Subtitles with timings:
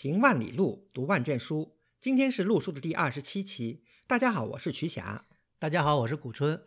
[0.00, 1.76] 行万里路，读万卷书。
[2.00, 3.82] 今天是陆书的第二十七期。
[4.06, 5.26] 大家好，我是瞿霞。
[5.58, 6.62] 大家好，我是古春。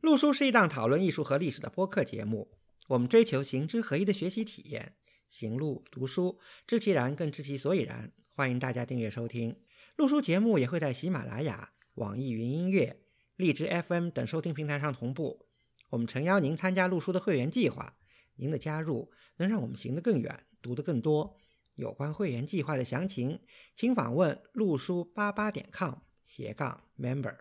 [0.00, 2.56] 陆书是一档讨论艺术和历史的播客节目。
[2.88, 4.94] 我们追求行知合一的学习体验，
[5.28, 8.10] 行路读书，知其然更知其所以然。
[8.32, 9.60] 欢迎大家订阅收听。
[9.96, 13.02] 陆书节目也会在喜马拉雅、网易云音乐、
[13.36, 15.44] 荔枝 FM 等收听平台上同步。
[15.90, 17.98] 我们诚邀您参加陆书的会员计划。
[18.36, 21.38] 您的加入能让我们行得更远，读得更多。
[21.74, 23.40] 有关会员计划的详情，
[23.74, 25.94] 请访问陆书八八点 com
[26.24, 27.36] 斜杠 member。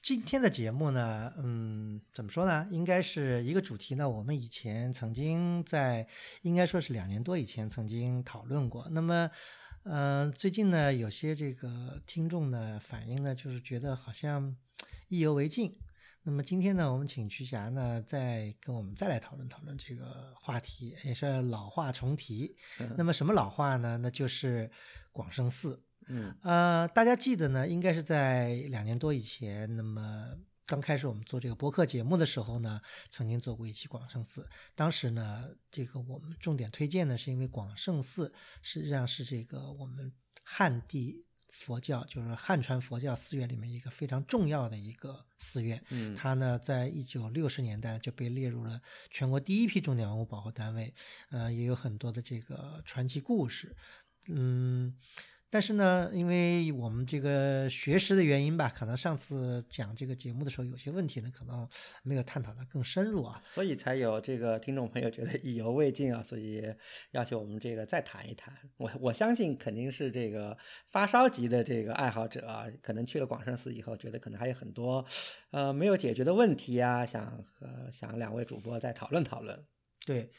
[0.00, 2.66] 今天的节目呢，嗯，怎么说呢？
[2.70, 4.08] 应该是一个主题呢。
[4.08, 6.06] 我们以前曾经在，
[6.42, 8.88] 应该说是两年多以前曾经讨论过。
[8.92, 9.30] 那么，
[9.82, 14.56] 嗯，最近呢，有些这个听众呢反映呢，就是觉得好像
[15.08, 15.76] 意犹未尽。
[16.28, 22.54] 那么今天呢，我们请徐霞呢，再跟我们再来讨论讨论这个话题，也是老话重提。
[22.98, 23.96] 那么什么老话呢？
[23.96, 24.70] 那就是
[25.10, 25.82] 广胜寺。
[26.06, 34.46] 嗯，呃，大家记得呢，应该是在两年多以前，那么刚开始我们做这个播客节目的时候呢，曾经做过一期广胜寺。
[34.74, 40.12] 当时呢，这个我们重点推荐呢，是因为广胜寺实际上是这个我们
[40.42, 41.24] 汉地。
[41.48, 50.94] 佛教就是汉传佛教寺院里面一个非常重要的一个寺院，嗯，它呢在一九六十年代就被列入了全国第一批重点文物保护单位，
[51.30, 53.74] 呃，也有很多的这个传奇故事，
[54.26, 54.96] 嗯。
[55.50, 61.66] 但是呢，因为我们这个学识的原因吧，可能上次讲这个节目的时候有些问题呢，可能
[62.02, 66.62] 没有探讨的更深入啊，所以才有这个听众朋友觉得意犹未尽啊，所以
[67.12, 68.54] 要求我们这个再谈一谈。
[68.76, 70.56] 我我相信肯定是这个
[70.86, 75.04] 发烧级的这个爱好者啊，可能去了广胜寺以后，觉得可能还有很多
[75.50, 79.64] 呃没有解决的问题啊，想和想两位主播再讨论讨论。
[80.04, 80.30] 对，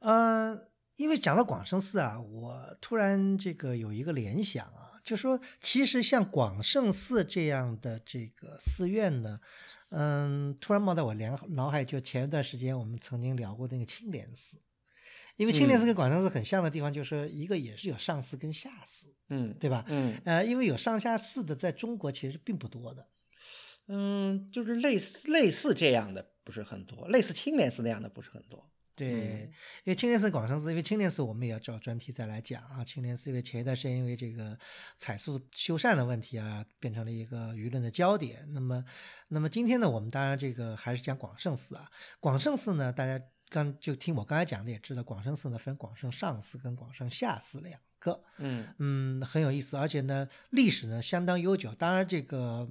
[0.00, 0.75] 嗯。
[0.96, 9.38] 因为讲到广胜寺啊，我突然这个有一个联想啊，就说其实像广胜寺这样的这个寺院呢，
[9.90, 14.56] 嗯，突然冒在我两脑海，就前一段时间我们曾经聊过那个青莲寺，
[15.36, 19.84] 因为青莲寺跟广胜寺很像的地方，就是一个也是有上寺跟下寺，嗯，对吧？
[19.88, 23.06] 嗯，呃，因为有上下寺的，在中国其实并不多的，
[23.88, 28.70] 嗯，就是类似类似这样的不是很多，类似青莲寺那样的不是很多。
[28.96, 29.42] 对，
[29.84, 32.82] 因为青莲寺、广胜寺，因为青莲寺我们也要找专题再来讲啊。
[32.82, 34.58] 青莲寺因为前一段时间因为这个
[34.96, 38.48] 彩塑修缮的问题啊，变成了一个舆论的焦点。
[38.54, 38.82] 那么，
[39.28, 41.90] 那么今天呢，我们当然这个还是讲广胜寺啊。
[42.20, 48.24] 广胜寺呢，大家刚就听我刚才讲的也知道，广胜寺呢分广胜上寺跟广胜下寺两个。
[48.38, 51.74] 嗯嗯，很有意思，而且呢历史呢相当悠久。
[51.74, 52.66] 当然这个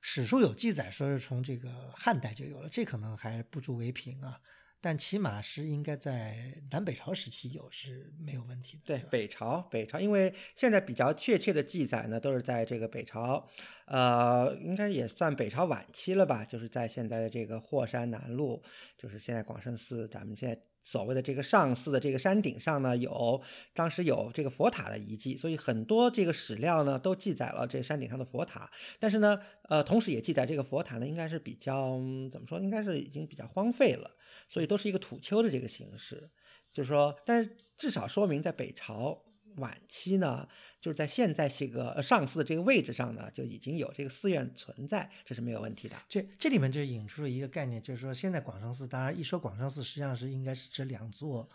[0.00, 4.40] 史书有记载说是从这个汉代就有了，这可能还不足为凭啊。
[4.84, 8.82] 但起码是应该在南北朝时期有是没有问题的。
[8.84, 13.48] 对，北朝，北朝，因为现在比较确切的记载呢，都是在这个北朝，
[13.86, 16.44] 呃，应该也算北朝晚期了吧？
[16.44, 18.62] 就是在现在的这个霍山南路，
[18.98, 28.70] 就是现在广胜寺，咱们现在所谓的这个上寺的这个山顶上呢，有当时有这个佛塔的遗迹，所以很多这个史料呢都记载了这山顶上的佛塔。
[29.00, 29.40] 但是呢，
[29.70, 31.98] 呃，同时也记载这个佛塔呢，应该是比较
[32.30, 32.60] 怎么说？
[32.60, 34.10] 应该是已经比较荒废了。
[34.46, 36.30] 所以都是一个土丘的这个形式，
[36.70, 39.18] 就是说，但是至少说明在北朝
[39.56, 40.48] 晚期呢，
[40.80, 45.96] 就是在现在这个上寺的这个位置上呢，就已经有这个寺院存在，这是没有问题的。
[46.08, 51.48] 这这里面就引出了一个概念，就是说，现在广胜寺，当然一说广胜寺，实际上是应该是指两座，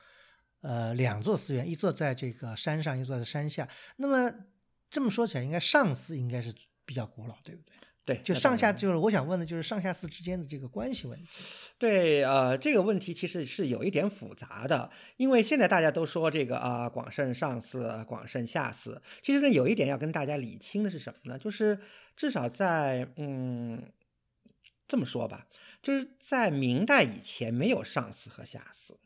[0.61, 3.67] 呃，两座寺院，一座在这个山上，一座在山下。
[3.97, 4.33] 那么
[4.89, 6.53] 这么说起来，应该上寺应该是
[6.85, 7.73] 比较古老，对不对？
[8.09, 11.27] 对，就上下就是我想问的，就是上下寺之间的这个关系问题。
[11.77, 21.37] 对，呃，这个问题其实是有一点复杂的，因为现在大家都说这个啊，广胜上寺、广胜下寺，其实呢，有一点要跟大家理清的是什么呢？
[21.37, 21.79] 就是
[22.15, 23.79] 至少在嗯，
[24.87, 25.45] 这么说吧，
[25.83, 28.97] 就是在明代以前没有上寺和下寺。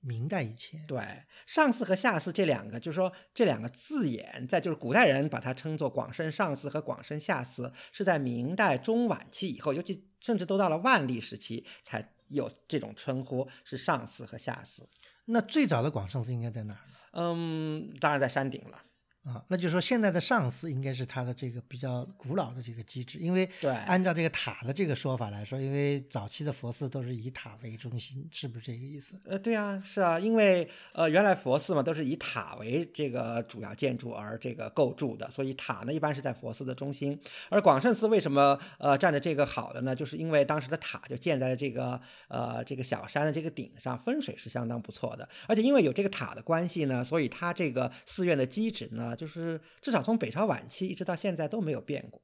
[0.00, 1.02] 明代以前，对
[1.46, 14.88] 上寺和下寺这两个，就是说这两个字眼，在就是古代人把它称作广深上寺和广深下寺，是在明代中晚期以后，尤其甚至都到了万历时期才有这种称呼，是上寺和下寺。
[15.26, 16.94] 那最早的广上寺应该在哪儿呢？
[17.12, 18.80] 嗯，当然在山顶了。
[19.28, 29.20] 啊，那就是说现在的上寺应该是它的这个比较古老的这个机制，因为对按照这个塔的这个说法来说，因为早期的佛寺都是以塔为中心，是不是这个意思？
[29.26, 37.20] 呃，对啊，是啊，因为呃，原来佛寺嘛都是以塔为这个主要建筑而这个构筑的，所以塔呢一般是在佛寺的中心。
[37.50, 39.94] 而广胜寺为什么呃占着这个好的呢？
[39.94, 45.28] 就是因为当时的塔就建在这个呃这个小山的这个顶上，风水是相当不错的。
[45.46, 52.22] 而且因为有这个塔的关系呢，所以它这个寺院的基址呢，就是至少从北朝晚期一直到现在都没有变过。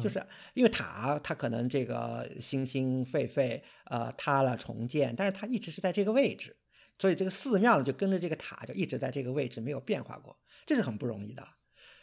[0.00, 0.24] 就是
[0.54, 6.56] 因为塔它可能这个兴兴废废，呃塌了重建，但是它一直是在这个位置，
[6.98, 11.46] 所以这个寺庙呢就跟着这个塔就一直在这个位置没有变化过，这是很不容易的。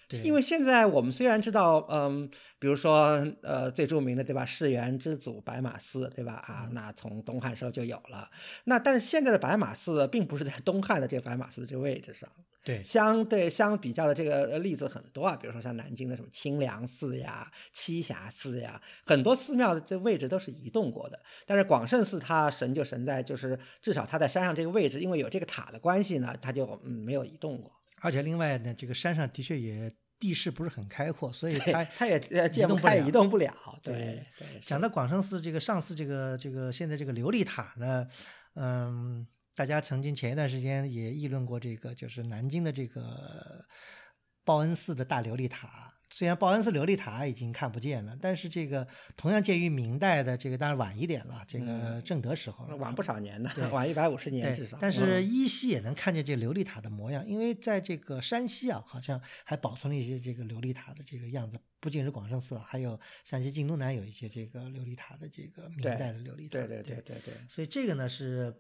[0.10, 2.28] 对因为现在我们虽然知道，嗯，
[2.58, 6.34] 比如说，呃，最著名的对吧，世园之祖白马寺对吧？
[6.34, 8.28] 啊，那从东汉时候就有了。
[8.64, 12.28] 那但是现在的白马寺并不是在东汉的这个白马寺的这个位置上，
[12.64, 21.20] 对，相对相比较的这个呃例子很多啊，比如说像南京的什么清凉寺呀、栖霞寺呀，很多寺庙的这位置都是移动过的。
[21.46, 27.79] 但是广胜寺它神就神在，就是至少它在山上这个位置，因为有这个塔的关系呢，它就嗯没有移动过。
[28.02, 33.80] 而且另外呢，这个山上的确也地势不是很开阔，所以它它也呃建不开，动不了移动不了。
[33.82, 34.26] 对
[34.66, 38.08] 讲到广胜寺这个上寺这个这个现在这个琉璃塔呢，
[38.56, 39.26] 嗯，
[39.56, 43.66] 大家曾经前一段时间也议论过这个，就是南京的这个
[44.44, 45.94] 报恩寺的大琉璃塔。
[46.12, 66.50] 虽然报恩寺琉璃塔已经看不见了，但是这个同样建于明代的这个当然晚一点了，这个正德时候晚不少年呢对， 晚一百五十年至少。，但是嗯依稀也能看见这琉璃塔的模样，因为在这个山西啊，好像还保存了一些这个琉璃塔的这个样子，不仅是广胜寺啊，还有山西晋东南有一些这个琉璃塔的这个明代的琉璃塔。
[66.50, 67.34] 对对对对对对。
[67.48, 68.52] 所以这个呢是，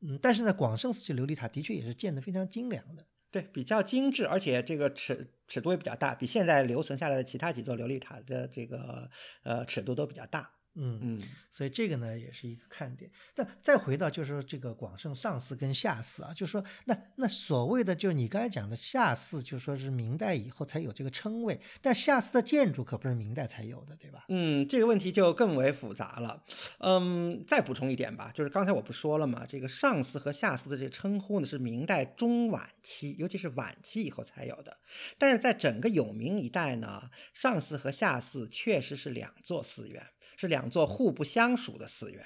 [0.00, 3.06] 嗯，但是呢，广胜寺这琉璃塔的确也是建得非常精良的。
[3.30, 9.10] 对，比较精致，而且这个尺尺度也比较大，比现在留存下来的其他几座琉璃塔的这个
[9.42, 10.55] 呃尺度都比较大。
[10.76, 11.20] 嗯嗯，
[11.50, 13.10] 所以这个呢也是一个看点。
[13.34, 24.24] 但再回到就是说这个广胜上寺跟下寺啊，就是说那那所谓的就是你刚才讲的下寺，就说是明代以后才有这个称谓，但下寺的建筑可不是明代才有的，对吧？
[24.28, 26.42] 嗯，这个问题就更为复杂了。
[26.78, 34.76] 嗯，再补充一点吧，就是刚才我不说了嘛，这个上寺和下寺的这个称呼呢是明代中晚期，尤其是晚期以后才有的。
[35.18, 40.06] 但是在整个有明一带呢，上寺和下寺确实是两座寺院，
[40.36, 42.24] 是两座互不相属的寺院。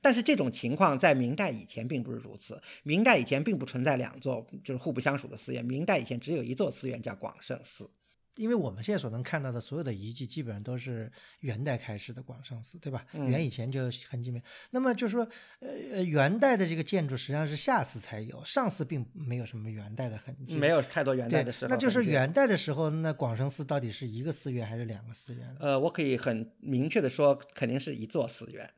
[0.00, 7.90] 但是这种情况在明代以前并不是如此，明代以前并不存在两座就是互不相属的寺院，明代以前只有一座寺院叫广胜寺。
[8.38, 13.04] 因为我们现在所能看到的所有的遗迹，基本上都是元代开始的广胜寺，对吧？
[13.12, 14.44] 嗯元以前就痕迹没有。
[14.70, 20.56] 那么就是说，呃，元代的这个建筑实际上是下寺才有，上寺并没有什么元代的痕迹。
[20.56, 25.56] 没有太多元代的时，候那就是元代的时候，那广胜寺到底是一个寺院还是两个寺院呢？
[25.58, 28.70] 呃，我可以很明确的说，肯定是一座寺院。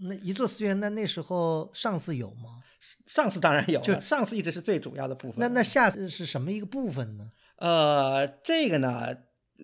[0.00, 2.62] 那一座寺院，那那时候上寺有吗？
[3.06, 5.36] 上寺当然有就，上寺一直是最主要的部分。
[5.38, 7.30] 那那下寺是什么一个部分呢？
[7.56, 9.16] 呃，这个呢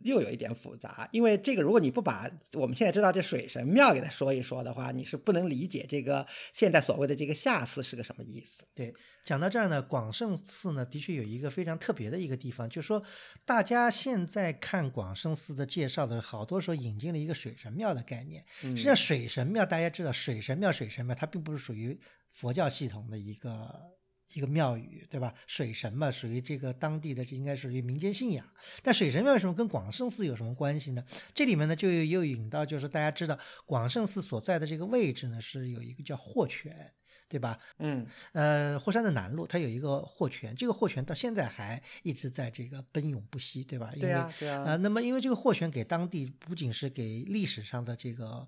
[0.04, 8.62] 又有一点复杂，因为这个如果你不把我们现在知道这水神庙给它说一说的话，你是不能理解这个现在所谓的这个下寺是个什么意思。
[8.72, 8.94] 对，
[9.24, 13.02] 讲到这儿呢，广胜寺呢，的确有一个非常特别的一个地方，就是说，
[13.44, 18.44] 大家现在看广胜寺的介绍的，好多时候引进了一个水神庙的概念。
[18.60, 21.98] 实际上，水神庙大家知道，水神庙、水神庙，它并不是属于
[22.30, 23.98] 佛教系统的一个。
[24.34, 25.34] 一个庙宇，对吧？
[25.46, 28.46] 水神嘛，属于这个当地的，这应该属于民间信仰。
[28.82, 31.04] 但水神庙为什么跟广胜寺有什么关系呢？
[31.34, 36.92] 这里面呢，就又引到，就是大家知道，广胜寺所在的这个位置呢，是有一个叫霍泉，
[37.28, 37.58] 对吧？
[37.78, 43.90] 嗯呃，霍山的南路，它有一个霍泉，这个霍泉到现在还一直在这个奔涌不息，对吧？
[43.94, 48.46] 因为对啊对啊呃，那么因为这个霍泉给当地不仅是给历史上的这个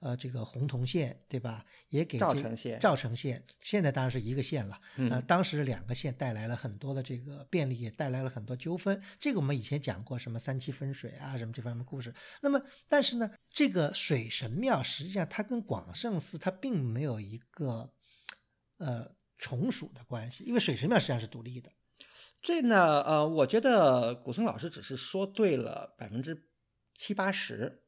[0.00, 1.64] 呃这个洪洞县，对吧？
[1.88, 9.00] 也给这赵城县赵城县现在当然是一个县了，嗯呃，当时两个县带来了很多的这个便利，也带来了很多纠纷。
[9.18, 12.14] 这个我们以前讲过，什么三七分水啊，什么这方面的故事。
[12.40, 17.92] 那么，但是呢，这个水神庙实际上它跟广胜寺它并没有一个
[18.76, 21.72] 呃从属的关系，因为水神庙实际上是独立的。
[22.40, 26.46] 这呢，呃，我觉得古森老师只是说对了百分之
[26.94, 27.82] 七八十，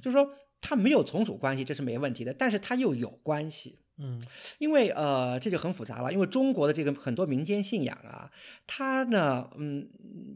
[0.00, 3.80] 就是说它没有从属关系，这是没问题的，但是它又有关系。
[3.98, 4.20] 嗯
[4.58, 6.12] 因为呃，这就很复杂了。
[6.12, 8.30] 因为中国的这个很多民间信仰啊，
[8.66, 9.88] 它呢，嗯，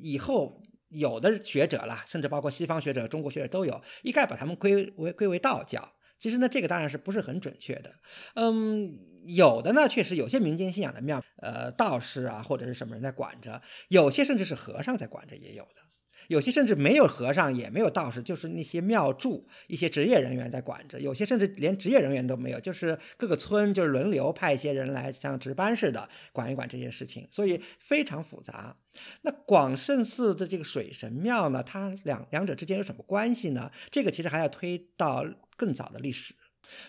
[0.02, 5.92] 以后有的学者啦，甚至包括西方学者、中国学者都有，一概把他们归为归为道教。
[6.18, 7.92] 其实呢，这个当然是不是很准确的。
[8.34, 15.82] 嗯，有的呢，确实有些民间信仰的庙，呃，道士啊或者是什么人在管着，有些甚至是和尚在管着，也有的。
[16.30, 21.00] 有些甚至没有和尚，也没有道士，就是那些庙祝一些职业人员在管着。
[21.00, 28.76] 有些甚至连职业人员都没有，就是各个村就是轮流派一些人来，像值班似的管一管这些事情，所以非常复杂。
[29.22, 33.68] 那广胜寺的这个水神庙呢，它两两者之间有什么关系呢？
[33.90, 36.34] 这个其实还要推到更早的历史。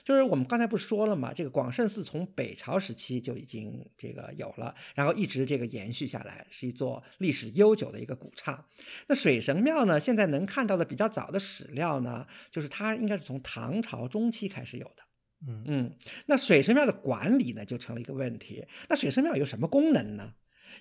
[0.04, 1.34] 就是我们刚才不是说了吗？
[1.34, 8.64] 这个广胜寺从北朝时期就已经这个有了，然后一直这个延续下来，是一座历史悠久的一个古刹。
[9.08, 15.04] 那水神庙呢，现在能看到的比较早的史料呢，就是它应该是从唐朝中期开始有的。
[15.48, 15.98] 嗯嗯，
[16.28, 18.64] 那水神庙的管理呢，就成了一个问题。
[18.90, 20.34] 那水神庙有什么功能呢？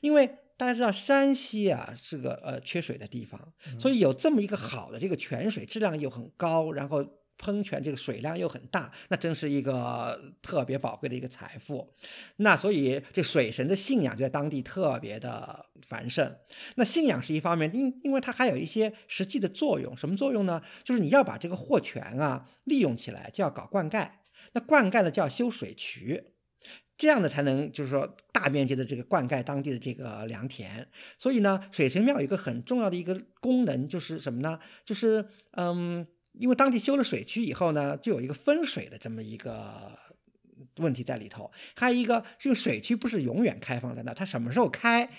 [0.02, 0.26] 因为
[0.58, 7.19] 大家知道山西啊是个呃缺水的地方，所以有这么一个好的这个泉水，质量又很高，然后。
[7.40, 11.94] 喷泉这个水量又很大，那真是一个特别宝贵的一个财富。
[12.36, 16.36] 那所以这水神的信仰就在当地特别的繁盛。
[16.74, 19.96] 那信仰是一方面，因因为它还有一些实际的作用。
[19.96, 20.60] 什么作用呢？
[20.84, 24.10] 就是你要把这个货泉啊利用起来，就要搞灌溉。
[24.52, 26.22] 那灌溉呢就要修水渠，
[26.98, 30.86] 这样呢才能就是说大面积的这个灌溉当地的这个良田。
[31.16, 34.58] 所以呢，水神庙有一个很重要的一个功能就是什么呢？
[34.84, 36.06] 就是嗯。
[36.32, 39.98] 因为当地修了水渠以后呢，就有一个分水的这么一个
[40.76, 41.50] 问题在里头。
[41.74, 45.10] 还有一个，这个水渠不是永远开放在那，它什么时候开，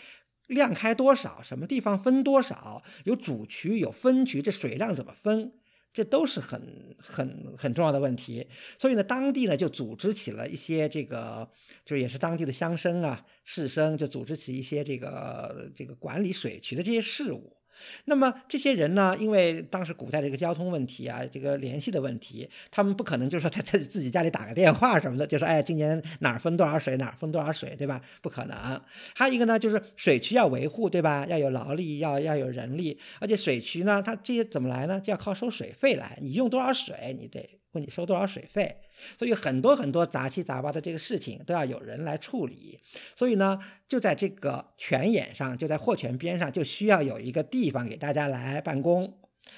[0.48, 5.54] 量开多少，什么地方分多少，有主渠有分渠，这水量怎么分，
[5.94, 8.48] 这都是很很很重要的问题。
[8.78, 11.50] 所以呢，当地呢就组织起了一些这个，
[11.86, 17.58] 就也是当地的乡绅啊、士绅，就组织起一些这个这个管理水渠的这些事务。
[18.06, 19.16] 那么这些人呢？
[19.20, 28.02] 因为当时古代这个交通问题啊，这个联系的问题，他们不可能就是说他 在自己家里打个电话什么的，就说哎，今年哪儿分多少水，哪儿分多少水，对吧？
[28.22, 28.82] 不可能。
[29.16, 31.26] 还有一个呢，就是水渠要维护，对吧？
[31.28, 35.00] 要有劳力，要要有人力，而且水渠呢，它这些怎么来呢？
[35.00, 36.18] 就要靠收水费来。
[36.22, 38.76] 你用多少水，你得问你收多少水费。
[39.18, 42.80] 所以很多很多杂七杂八的这个事情都要有人来处理，
[43.16, 49.18] 所以呢，就在这个泉眼上，就在货泉边上，就需要有一个地方给大家来办公，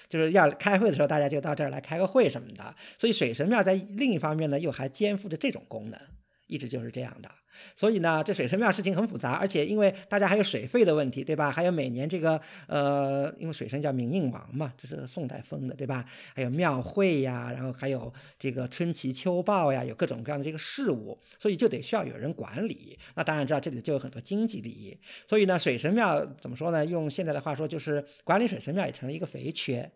[0.09, 2.75] 就是要开会的时候，大家就到这儿来开个会什么的。
[2.97, 5.99] 所以水神庙在另一方面呢，又还肩负着这种功能，
[6.47, 7.29] 一直就是这样的。
[7.75, 11.51] 所以呢，这水神庙事情很复杂，而且因为大家还有水费的问题，对吧？
[11.51, 16.03] 还有每年这个呃，因为水神叫明应王嘛，这是宋代封的，对吧？
[16.33, 22.97] 还有庙会呀，然后还有这个春祈秋报呀，有各种各样的这个事务，所以就得需要有人管理。
[23.13, 24.99] 那当然知道这里就有很多经济利益。
[25.27, 26.83] 所以呢，水神庙怎么说呢？
[26.83, 29.91] 用现在的话说，就是管理水神庙也成了一个肥缺。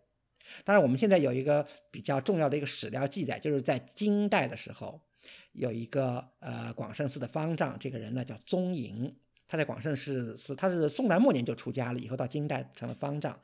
[0.63, 5.01] 当然，我们现在有一个比较重要的一个史料记载，就是在金代的时候。
[5.57, 9.13] 有一个呃广胜寺的方丈，这个人呢叫宗莹，
[9.47, 13.37] 他在广胜寺是他是宋代末年就出家了，以后到金代成了方丈。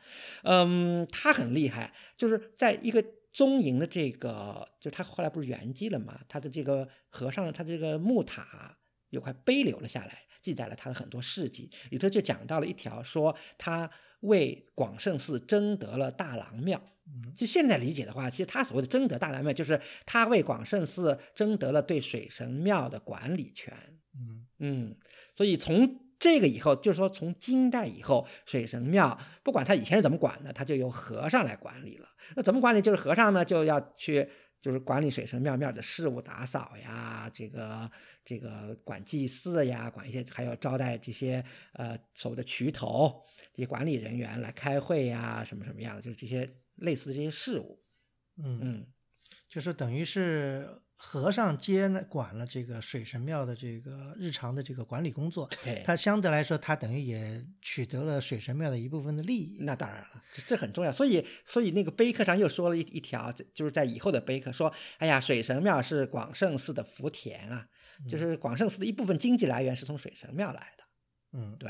[0.44, 8.78] 嗯，他很厉害，就是在一个宗莹的这个，就是他后来不是圆寂了嘛，他的这个和尚，他这个木塔
[9.10, 13.90] 有块碑留了下来，记载了他的很多事迹，里头就讲到了一条，说他
[14.24, 16.82] 为广胜寺争得了大郎庙。
[17.36, 23.74] 就现在理解的话，其实他所谓的争得大郎庙，就是他为广胜寺争得了对水神庙的管理权。
[24.16, 24.96] 嗯嗯，
[25.36, 32.08] 所以从这个以后，就是说从金代以后，水神庙不管他以前是怎么管的，他就由和尚来管理了。
[32.36, 32.82] 那怎么管理？
[32.82, 34.30] 就是和尚呢就要去，
[34.64, 37.92] 就是管理水神庙庙的事务，打扫呀，这个
[38.26, 46.50] 这个管祭祀呀，管一些，还有招待这些呃所谓的渠头这些管理人员来开会呀，什么什么样，就是这些。
[46.78, 47.80] 类似的这些事务，
[48.38, 48.88] 嗯嗯，
[49.48, 50.68] 就是等于是
[51.06, 55.48] 和尚接管了这个水神庙的这个日常的这个管理工作，
[55.84, 59.58] 他相对来说，他等于也取得了水神庙的一部分的利益。
[59.64, 60.92] 那当然了，这很重要。
[60.92, 67.68] 所以，所以那个碑刻上又说了一一条，就是在以后的碑刻说：“哎呀，水神庙是广胜寺的福田啊，
[68.10, 70.84] 就是广胜寺的一部分经济来源是从水神庙来的。”
[71.38, 71.70] 嗯，对。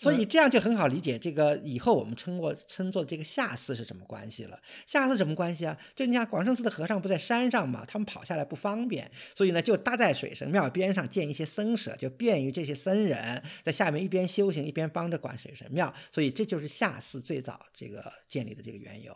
[0.00, 4.58] 所以这样就很好理解，这个以后我们称过称作这个下寺是什么关系了？
[4.86, 5.76] 下寺什么关系啊？
[5.94, 15.92] 就你看广胜寺的和尚不在山上嘛，他们跑下来不方便，所以呢就搭在水神庙边上建一些僧舍，就便于这些僧人在下面一边修行一边帮着管水神庙。
[16.10, 19.14] 所以这就是下寺最早这个建立的这个缘由。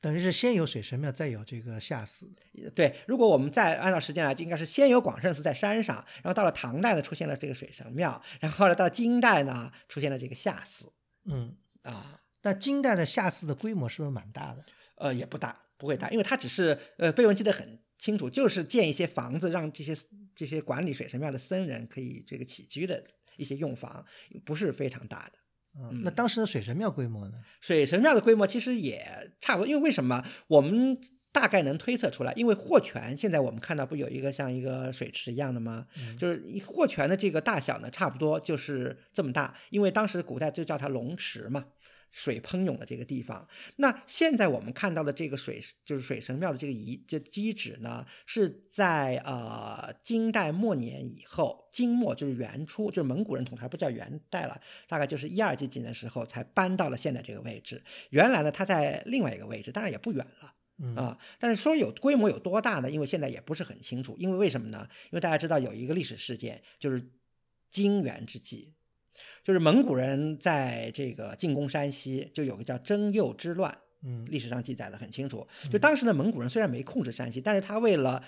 [0.00, 2.32] 等于是先有水神庙，再有这个下寺。
[2.74, 10.92] 对，如果我们再按照时间来，就应该是先有广胜寺在山上，然后到了唐代呢，出现了这个水神庙，然后后来到金代呢，出现了这个下寺。
[11.24, 14.64] 嗯啊，那金代的下寺的规模是不是蛮大的？
[14.96, 19.92] 呃，也不大，不会大，因为它只是呃碑文记得很清楚，就是建一些房子，让这些
[20.34, 23.02] 这些管理水神庙的僧人可以这个起居的
[23.36, 24.04] 一些用房，
[24.44, 25.37] 不是非常大的。
[25.80, 27.34] 嗯，那当时的水神庙规模呢？
[27.60, 30.98] 水神庙的规模其实也差不多，因为为什么我们
[31.30, 32.32] 大概能推测出来？
[32.34, 35.86] 因为霍泉现在我们看到不有一个像一个水池一样的吗？
[36.18, 41.66] 就是霍泉的这个大小呢，差不多就是这么大，因为当时古代就叫它龙池嘛。
[42.10, 43.46] 水喷涌的这个地方，
[43.76, 57.82] 那现在我们看到的这个水就是水神庙的这个遗这基址呢，是在呃金代末年以后，金末就是元初，就是蒙古人统治还不叫元代了，大概就是一二几几年的时候才搬到了现在这个位置。
[58.10, 60.54] 原来呢，它在另外一个位置，当然也不远了
[61.00, 61.18] 啊。
[61.38, 62.90] 但是说有规模有多大呢？
[62.90, 64.16] 因为现在也不是很清楚。
[64.18, 64.88] 因为为什么呢？
[65.04, 67.12] 因为大家知道有一个历史事件，就是
[67.70, 68.74] 金元之际。
[69.44, 75.46] 就是蒙古人在这个进攻山西，就有个叫征右之乱，嗯，历史上记载的很清楚。
[75.70, 78.22] 就当时的蒙古人虽然没控制山西，但是他为了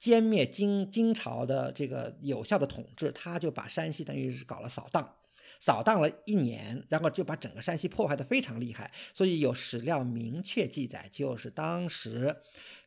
[0.00, 5.16] 歼灭金金朝的这个有效的统治，他就把山西等于是搞了扫荡，
[5.60, 8.90] 扫荡了一年，然后就把整个山西破坏的非常厉害。
[9.12, 12.36] 所以有史料明确记载，就是当时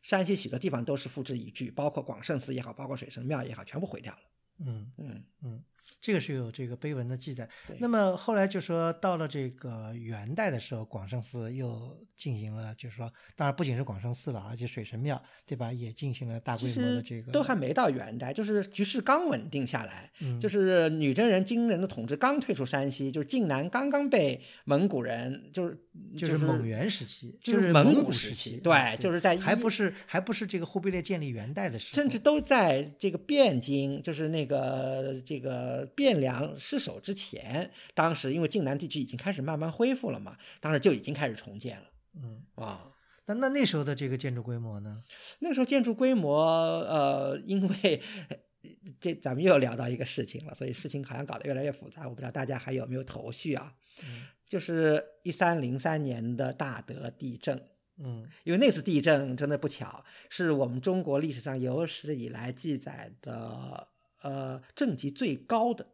[0.02, 4.18] 山西许多地方都是付之一炬，包括广胜寺也好，包括水神庙也好，全部毁掉了。
[4.66, 5.62] 嗯嗯嗯。
[6.04, 7.48] 这个是有这个碑文的记载。
[7.78, 15.72] 那么后来就说到了这个元代的时候，广胜寺又进行了，就是说，当然不仅是广胜寺了，而且水神庙，对吧？
[15.72, 17.32] 也进行了大规模的这个。
[17.32, 25.83] 都还没到元代，就是局势刚稳定下来，嗯，就是女真人、金人的统治刚退出山西，就是晋南刚刚被蒙古人，就是
[26.16, 35.84] 就是蒙元时期，就是蒙古时期，对，就是在还不是还不是这个忽必烈建立元代的时候，甚至都在这个汴京，就是那个这个。
[35.96, 41.84] 汴梁失守之前，当时因为晋南地区已经开始慢慢恢复了嘛，当时就已经开始重建了。
[42.16, 42.90] 嗯啊，
[43.26, 45.00] 那那那时候的这个建筑规模呢？
[45.38, 48.02] 那时候建筑规模，呃，因为
[49.00, 52.08] 这咱们又聊到一个事情了，所以事情好像搞得越来越复杂。
[52.08, 53.72] 我不知道大家还有没有头绪啊？
[54.02, 54.24] 嗯，
[54.54, 57.60] 就是一三零三年的大德地震。
[57.98, 63.88] 嗯，因为那次地震真的不巧，是我们中国历史上有史以来记载的。
[64.22, 65.86] 呃，震级最高的，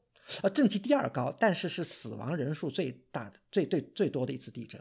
[0.43, 4.81] 呃，震级第二高，但是是死亡人数最大的、最最最多的一次地震。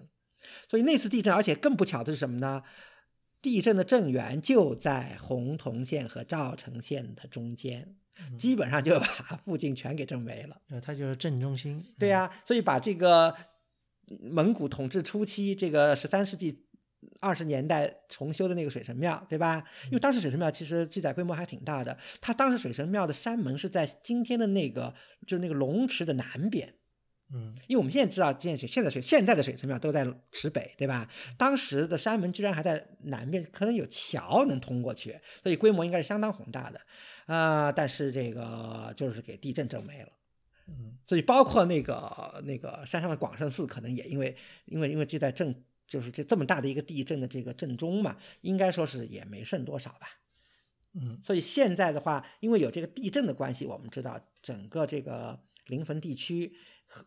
[0.68, 2.62] 所以那次地震，而且更不巧的是什么呢？
[3.42, 7.96] 地震的震源就在洪洞县和赵城县的中间，
[8.38, 9.08] 基本上就把
[9.44, 10.62] 附近全给震没了。
[10.70, 11.84] 呃，它就是震中心。
[11.98, 13.36] 对呀，所以把这个
[14.22, 16.66] 蒙古统治初期，这个十三世纪。
[17.22, 19.64] 二十年代重修的那个水神庙，对吧？
[19.86, 21.98] 因为当时水神庙其实记载规模还挺大的。
[22.20, 24.94] 它当时水神庙的山门是在今天的那个，
[25.26, 26.74] 就是那个龙池的南边。
[27.34, 31.10] 嗯，因为我们现在知道，现在现在水现在的水神庙都在池北，对吧？
[31.38, 36.82] 当时的山门居然还在南边，可能有桥能通过去，所以规模应该是相当宏大的。
[37.28, 40.10] 啊，但是这个就是给地震震没了。
[40.70, 45.56] 嗯，所以包括那个那个山上的广胜寺，可能也因为因为因为就在正。
[45.90, 50.20] 就是这这么大的一个地震的这个震中嘛，应该说是也没剩多少吧。
[50.94, 56.54] 嗯，所以现在的话，因为有这个地震的关系，我们知道整个这个临汾地区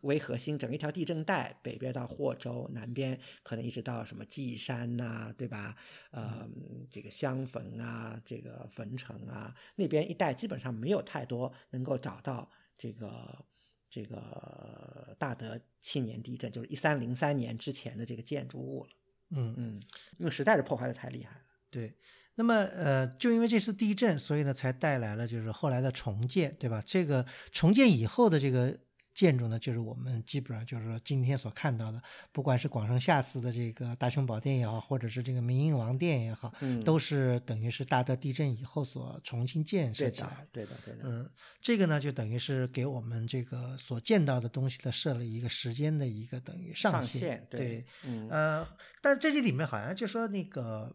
[0.01, 5.77] 为核心，整一条地震带，北边到霍州，南边可能一直到什么稷山呐，对吧？
[6.11, 6.51] 呃，
[6.91, 13.45] 这个襄汾啊，这个汾城啊，那边一带基本上没有太多能够找到这个。
[13.93, 18.91] 这个大德七年地震，就是一三零三年之前的这个建筑物了。
[19.33, 19.81] 嗯嗯，
[20.17, 21.43] 因为实在是破坏的太厉害了。
[21.71, 21.93] 对，
[22.37, 26.83] 那么呃，就因为这次地震，所以呢，才带来了就是后来的重建，对吧？
[26.87, 28.79] 这个重建以后的这个。
[29.15, 40.47] 建筑呢，就是我们基本上就是说今天所看到的，不管是广胜下寺的这个大雄宝殿也好，或者是这个明英王殿也好，嗯，都是等于是大德地震以后所重新建设起来。
[40.51, 47.47] 对的，对的，嗯，这个呢，就等于是给我们这个所见到的东西的设了一个时间的一个等于上限。
[47.51, 48.67] 对，嗯，呃，
[49.01, 50.95] 但这些里面好像就说那个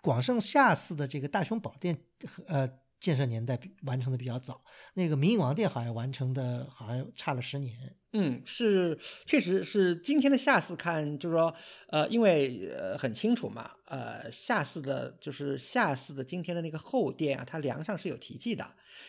[0.00, 1.98] 广胜下寺的这个大雄宝殿，
[2.46, 2.68] 呃。
[3.00, 4.62] 建设年代比完成的比较早，
[4.94, 7.96] 那个明英王殿好像完成的好像差了十年。
[8.12, 11.54] 嗯，是，确实是今天的下寺看，就是说，
[11.88, 18.66] 呃，因为呃很清楚嘛，呃，下寺的就是下寺的今天的那个后殿啊，它梁上是有题记的，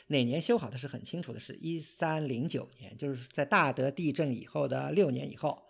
[0.07, 5.63] 哪年修好的是很清楚的，是一三零九年，就是在大德地震以后的六年以后。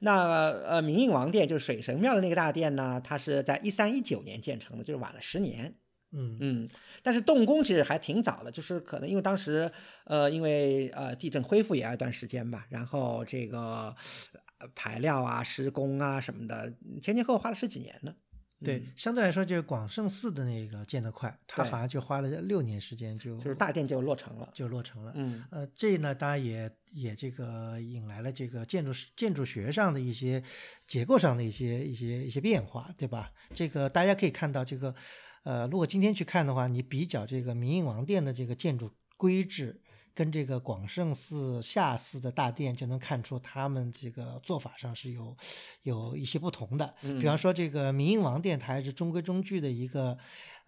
[0.00, 5.76] 那呃，明应王殿就是水神庙的那个大殿呢，它是在一三一九年建成的，就是晚了十年。
[6.12, 6.68] 嗯嗯，
[7.02, 9.70] 但是动工其实还挺早的，就是可能因为当时，
[10.04, 13.94] 呃，因为呃地震恢复也要一段时间吧，然后这个
[14.74, 18.14] 排料啊、施工啊什么的，前前后后花了十几年呢。
[18.62, 24.50] 对嗯，相对来说，就是广胜寺的那个建得快，它好像就花了六年时间就就是大殿就落成了。
[24.52, 25.12] 就落成了。
[25.14, 30.42] 嗯呃，这呢，当然也也这个引来了这个建筑建筑学上的一些
[30.86, 33.32] 结构上的一些一些一些变化，对吧？
[33.54, 34.94] 这个大家可以看到，这个
[35.42, 39.80] 呃，如果今天去看的话，你比较这个明应王殿的这个建筑规制。
[40.12, 45.34] 跟这个广胜寺下寺的大殿就能看出他们这个做法上是有
[45.84, 46.94] 有一些不同的。
[47.00, 50.18] 比方说，这个明应王殿，它还是中规中矩的一个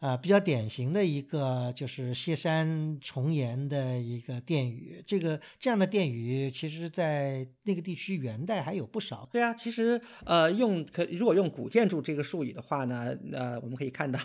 [0.02, 5.00] 啊比较典型的一个就是西山重檐的一个殿宇。
[5.06, 9.28] 这个这样的殿宇，其实在那个地区元代还有不少。
[9.30, 14.18] 对啊，其实呃，用可如果用古建筑这个术语的话呢，呃，我们可以看到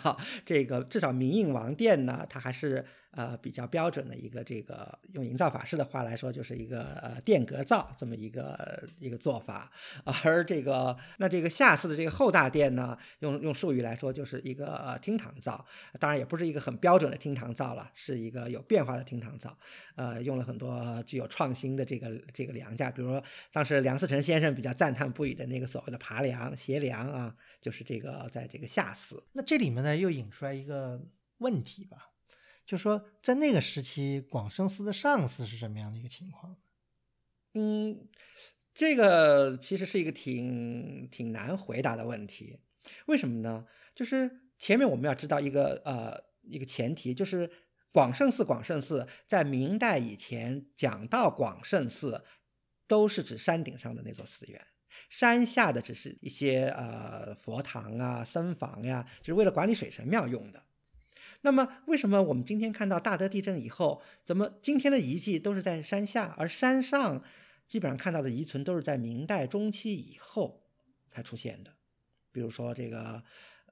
[0.44, 9.70] 这个至少明应王殿呢，它还是呃比较标准的一个这个用营造法师的话来说，就是一个呃殿阁造这么一个一个做法。
[10.24, 15.64] 而这个那这个下寺的这个后大殿呢，用用术语来说，就是一个呃厅堂造，
[15.98, 19.56] 当然也不是一个很标准的厅堂造了，是一个有变化的厅堂造。
[19.96, 29.24] 呃，用了很多具有创新的这个这个梁架，比如说当时梁思成先生比较赞叹不已的那个所谓的爬梁、斜梁啊，就是这个在这个下寺。
[29.32, 31.00] 那这里面呢，又引出来一个
[31.38, 32.10] 问题吧，
[32.68, 36.54] 就说在那个时期，广胜寺的上寺是什么样的一个情况？
[37.54, 38.06] 嗯，
[38.74, 42.60] 这个其实是一个挺挺难回答的问题。
[43.06, 43.64] 为什么呢？
[43.94, 47.50] 就是前面我们要知道一个呃一个前提，就是
[47.90, 52.22] 广胜寺广胜寺在明代以前讲到广胜寺，
[52.86, 54.66] 都是指山顶上的那座寺院。
[55.08, 60.62] 山下的只是一些呃佛堂啊、僧房呀，就是为了管理水神庙用的。
[61.42, 67.22] 那么，为什么我们今天看到大德地震以后，怎么今天的遗迹都是在山下，而山上
[67.66, 70.62] 基本上看到的遗存都是在明代中期以后
[71.08, 71.70] 才出现的？
[72.32, 73.22] 比如说这个，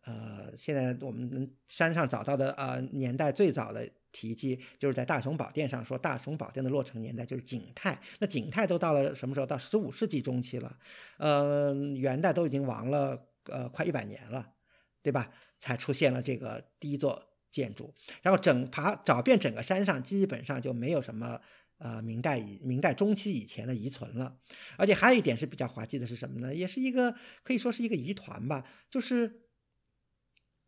[0.05, 8.01] 呃，现在我们山上找到的呃年代最早的题记，就是在大雄宝殿上说大雄宝殿的落成年代就是景泰。
[8.21, 9.47] 那景泰都到了什么时候？
[9.47, 10.79] 到十五世纪中期了，
[11.19, 14.55] 呃，元代都已经亡了呃快一百年了，
[15.03, 15.31] 对吧？
[15.59, 17.23] 才出现了这个第一座
[17.57, 21.41] 建筑，然后整爬找遍整个山上，基本上就没有什么
[21.79, 24.37] 呃明代以明代中期以前的遗存了。
[24.77, 26.55] 而且还有一点是比较滑稽的是什么呢？
[26.55, 29.47] 也是一个可以说是一个疑团吧，就是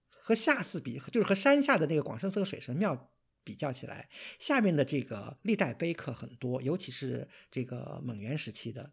[0.09, 3.12] 和下寺比，就是和山下的那个广胜寺和水神庙
[3.44, 8.92] 比较起来，下面的这个历代碑刻很多，尤其是这个蒙元时期的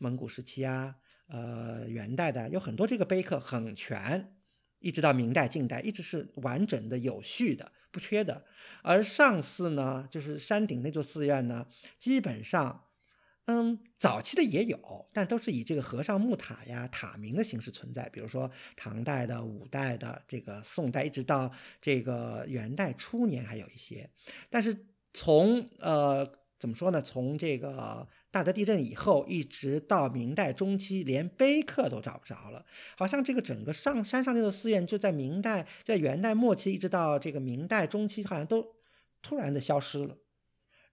[0.00, 4.34] 蒙古时期啊，呃元代的有很多这个碑刻很全。
[4.84, 8.44] 一直到明代、近代，一直是完整的、有序的、不缺的。
[8.82, 11.66] 而上寺呢，就是山顶那座寺院呢，
[11.98, 12.84] 基本上，
[13.46, 18.08] 嗯，早期的也有，但都是以这个和尚木塔呀、塔名的形式存在。
[18.10, 24.10] 比如说唐代的、五代的、这个宋代，一直到这个元代初年还有一些。
[24.50, 27.00] 但是从呃怎么说呢？
[27.00, 32.66] 从这个大德地震以后，一直到明代中期，连碑刻都找不着了。
[32.98, 38.74] 好像这个整个上山上那座寺院，就在明代、在元代末期，一直到这个明代中期，好像都
[39.22, 40.16] 突然的消失了。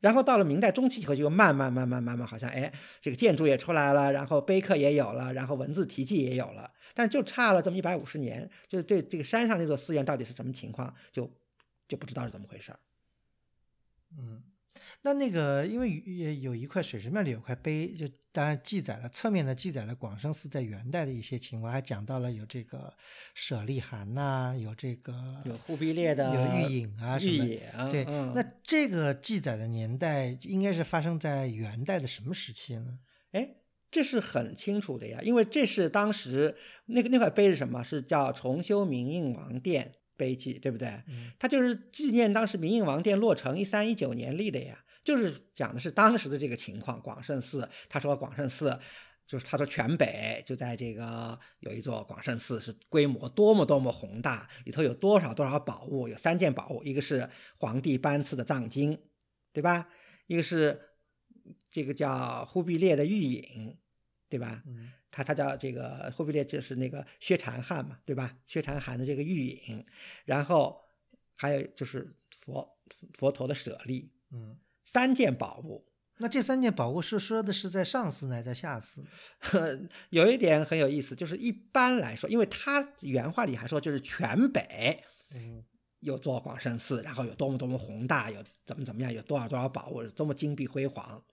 [0.02, 11.28] 然后到了明代中期以后，就慢慢、慢慢、慢慢，好像哎，这个建筑也出来了，然后碑刻也有了，然后文字题记也有了，但是就差了这么一百五十年，就是对这个山上那座寺院到底是什么情况，就
[11.88, 12.80] 就不知道是怎么回事儿。
[14.20, 14.44] 嗯。
[15.04, 22.94] 那那个，因为也有一块水神庙里有块碑，就当然记载了侧面呢，记载了广生寺在元代的一些情况，还讲到了有这个
[23.34, 27.60] 舍利函呐、有这个有忽必烈的有玉隐啊什么玉隐，
[27.92, 33.00] 对，嗯、那这个记载的年代应该是发生在元代的什么时期呢？
[33.32, 33.56] 哎，
[33.90, 37.84] 这是很清楚的呀，因为这是当时那个那块碑是什么？
[37.84, 40.88] 是叫重修明应王殿碑记，对不对？
[41.08, 47.02] 嗯它就是纪念当时明应王殿落成一三一九年立的呀，就是讲的是当时的这个情况。
[47.02, 48.80] 广胜寺，他说广胜寺。
[49.24, 59.00] 就是他说，全北就在这个有一座广胜寺，是规模多么多么宏大，里头有多少多少宝物，有三件宝物，一个是皇帝颁赐的藏经，
[59.54, 59.88] 对吧？
[60.28, 60.90] 一个是
[61.70, 63.78] 这个叫忽必烈的玉引，
[64.28, 64.64] 对吧？
[64.66, 68.38] 嗯他他叫这个忽必烈，就是那个薛禅汉嘛，对吧？
[68.46, 69.86] 薛禅汗的这个玉引，
[70.26, 70.82] 然后
[71.38, 72.78] 还有就是佛
[73.14, 74.58] 佛陀的舍利，嗯，
[74.92, 75.86] 三件宝物。
[76.18, 79.04] 那这三件宝物是说的是在上寺呢，在下寺？
[80.10, 85.64] 有一点很有意思，就是一般来说，因为他原话里还说，就是全北嗯
[86.02, 91.24] 有座广胜寺，然后有多么多么宏大，有怎么怎么样，有多少多少宝物，多么金碧辉煌。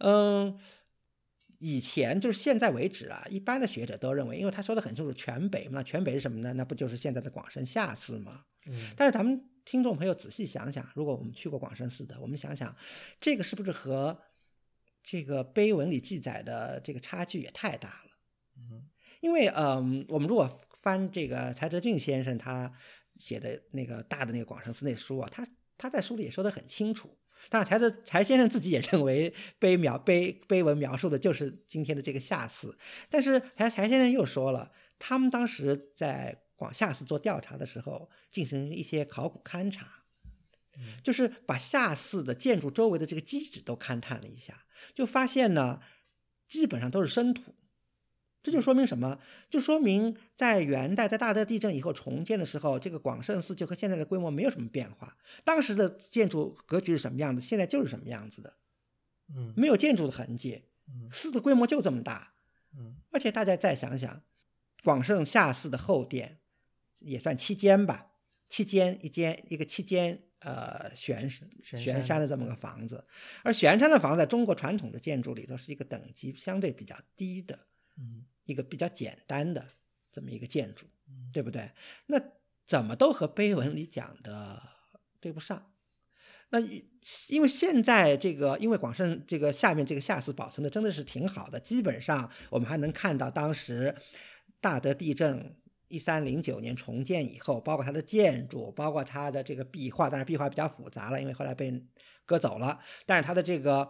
[0.00, 0.58] 嗯，
[1.58, 6.52] 以前就是现在为止啊，一般的学者都认为，因为他说的很清楚，全北嘛，全北是什么呢？
[6.52, 8.44] 那不就是现在的广深下寺吗？
[8.66, 12.74] 嗯但是咱们听众朋友仔细想想，如果我们去过广深寺的，我们想想，
[13.20, 14.18] 这个是不是和
[15.02, 18.10] 这个碑文里记载的这个差距也太大了？
[18.56, 18.88] 嗯
[19.20, 22.72] 因为嗯，我们如果翻这个柴哲俊先生他
[23.18, 27.14] 写的那个大的那个广深寺那书啊，他他在书里也说得很清楚。
[27.50, 32.78] 当然，柴哲柴先生自己也认为碑描碑碑文描述的就是今天的这个下寺，
[33.10, 40.02] 但是柴柴先生又说了，他们当时在广下寺做调查的时候，进行一些考古勘察，
[41.04, 45.80] 就是把下寺的建筑周围的这个基址都勘探了一下，就发现呢，
[46.48, 47.54] 基本上都是生土。
[48.42, 49.20] 这就说明什么？
[49.48, 55.16] 就说明在元代在大德地震以后重建的时候，这个广胜寺就和现在的规模没有什么变化。
[55.44, 58.56] 当时的建筑格局是什么样的，现在就是什么样子的，
[59.34, 60.64] 嗯没有建筑的痕迹。
[60.90, 62.32] 嗯寺的规模就这么大，
[62.74, 64.22] 嗯而且大家再想想，
[64.82, 66.37] 广胜下寺的后殿
[66.98, 68.12] 也算七间吧，
[68.48, 73.06] 七间一间一个七间呃悬悬悬山山的这么个房子，
[73.42, 77.66] 而悬山的房子在中国传统的建筑里头是一个等级相对比较低的。
[77.96, 79.62] 嗯一个比较简单的
[80.10, 81.70] 这么一个建筑，嗯对不对？
[82.06, 82.18] 那
[82.64, 84.62] 怎么都和碑文里讲的
[85.20, 85.70] 对不上。
[86.48, 86.58] 那
[87.28, 93.94] 因为现在这个，因为广深这个下面这个下寺保存的真的是挺好的，基本上我们还能看到当时
[94.62, 95.54] 大德地震
[95.88, 101.82] 一三零九年重建以后，包括它的建筑，包括它的这个壁画，但是壁画比较复杂了，因为后来被
[102.26, 103.88] 割走了，但是它的这个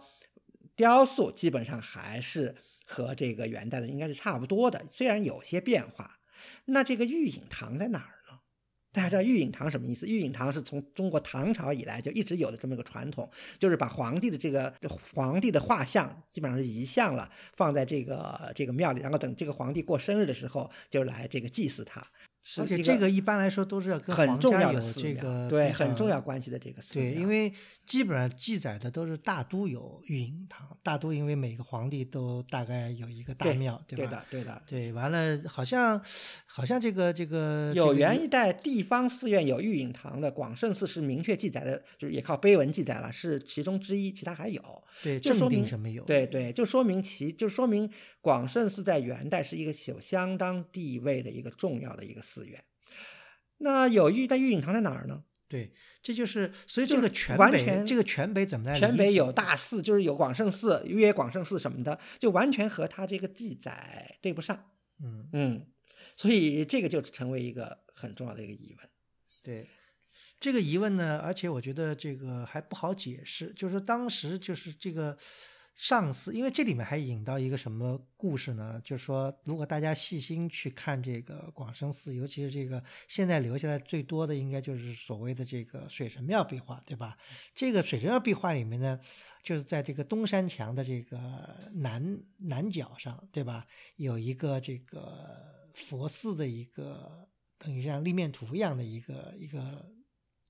[0.75, 6.19] 雕塑基本上还是和这个元代的应该是差不多的，虽然有些变化。
[6.65, 8.18] 那这个玉隐堂在哪儿？
[8.99, 10.05] 大家知道玉隐堂什么意思？
[10.05, 14.73] 玉隐堂是从中国唐朝以来就一直有的这么一个传统，就是把皇帝的这个
[15.13, 22.05] 皇帝的画像基本上是遗像了，放在这个这个庙里，然后等这个皇帝过生日的时候就来这个祭祀他。
[22.51, 27.53] 是而且这个一般来说都是要跟很重皇家有要的，这个对，很重要关系的这个寺对，庙因为
[27.85, 34.09] 基本上记载的都是大都有玉隐堂，大都因为每个皇帝都大概有一个大庙，对吧？
[34.09, 36.01] 的，对的，对，完了，好像
[36.47, 44.59] 好像这个这个有这个元一代地方寺院有玉隐堂的，广胜寺是明确记载的，就是也靠碑文记载了，是其中之一，其他还有。
[45.03, 46.03] 对正就说明什么有？
[46.03, 47.89] 对对，就说明其就说明
[48.21, 52.63] 广胜寺在元代是一个有相当地位的一个重要的一个寺院。
[53.57, 55.23] 那有玉，但玉隐堂在哪儿呢？
[55.47, 64.71] 对，这就是所以这个全北完全这个全北怎么来全北有大寺，就是有广胜寺、约广胜寺什么的，就完全和他这个记载对不上。
[65.03, 65.67] 嗯，嗯，
[66.15, 68.89] 所以这个就成为一个很重要的一个疑问。
[69.43, 69.67] 对。
[70.39, 75.17] 这个疑问呢，而且我觉得这个还不好解释，就是说当时就是这个
[75.81, 78.81] 上司，因为这里面还引到一个什么故事呢？
[78.83, 87.17] 就是说，如果大家细心去看这个广生寺，尤其是这个现在留下来最多的，应该就是所谓的这个水神庙壁画，对吧？
[87.55, 88.99] 这个水神庙壁画里面呢，
[89.41, 91.17] 就是在这个东山墙的这个
[91.75, 93.65] 南南角上，对吧？
[93.95, 97.25] 有一个这个佛寺的一个
[97.57, 99.89] 等于像立面图一样的一个一个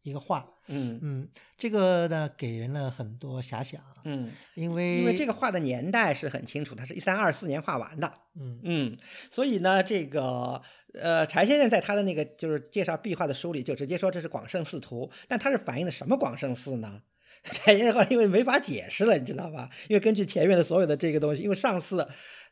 [0.01, 8.11] 一个画，嗯嗯，这个呢给人了很多遐想，嗯，因为因为这个画的年代是很清楚，它是一三二四年画完的。
[8.39, 8.97] 嗯嗯，
[9.29, 10.61] 所以呢，这个
[10.93, 17.01] 呃，柴先生在他的那个就是介绍壁画的书里就直接说这是广胜寺图，但它是反映的什么广胜寺呢？
[17.43, 19.69] 柴先生后来因为没法解释了，你知道吧？
[19.87, 22.07] 因为根据前面的所有的这个东西，因为上次。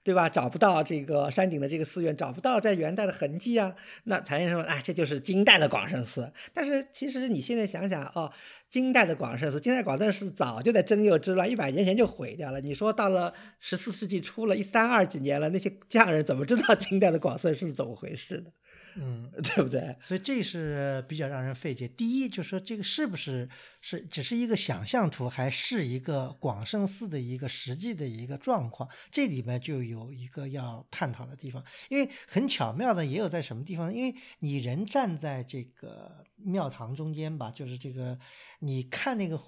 [0.08, 0.30] 对吧？
[0.30, 3.76] 找不到这个山顶的这个寺院，找不到在元代的痕迹啊。
[4.06, 8.32] 那才先说：“哎，这就是金代的广胜寺。”但是其实你现在想想哦，
[8.70, 12.62] 金代的广胜寺，金代广胜寺早就在征右之乱一百年前就毁掉了。
[12.62, 18.52] 你说到了十四世纪初了，一三二几年了，那些匠人怎么知道金代的广胜寺怎么回事呢？
[19.00, 19.96] 嗯， 对不对？
[20.02, 21.88] 所以这是比较让人费解。
[21.88, 23.48] 第一，就是说这个是不是
[23.80, 28.90] 是只是一个想象图，还是一个广胜寺的一个实际的一个状况？
[29.12, 31.64] 这里面就有一个要探讨的地方。
[31.90, 33.94] 因为很巧妙的，也有在什么地方？
[33.94, 38.18] 因为你人站在这个庙堂中间吧，就是这个
[38.60, 39.40] 你看那个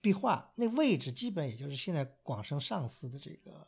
[0.00, 3.66] 壁画，那位置基本也就是现在广胜上寺的这个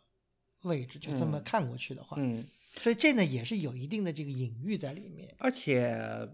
[0.62, 2.44] 位置，就这么嗯看过去的话，嗯，
[2.76, 5.34] 所以这呢也是有一定的这个隐喻在里面。
[5.38, 6.28] 而且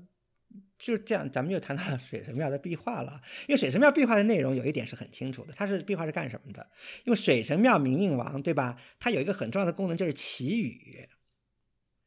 [0.79, 3.23] 就这样，咱们就谈到水神庙的壁画了。
[3.47, 6.71] 因为水神庙壁画的内容有一点是很清楚的，它是壁画是干什么的？
[7.05, 8.79] 因为水神庙明印王，对吧？
[8.99, 11.09] 它有一个很重要的功能就是祈雨，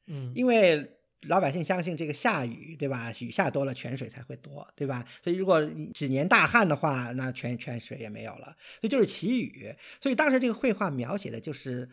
[0.07, 3.11] 嗯，因为老百姓相信这个下雨，对吧？
[3.19, 5.05] 雨下多了，泉水才会多，对吧？
[5.23, 9.73] 所以如果几年大旱的话，那泉泉水也没有了，所以就是祈雨。
[10.01, 11.89] 所以当时这个绘画描写的就是。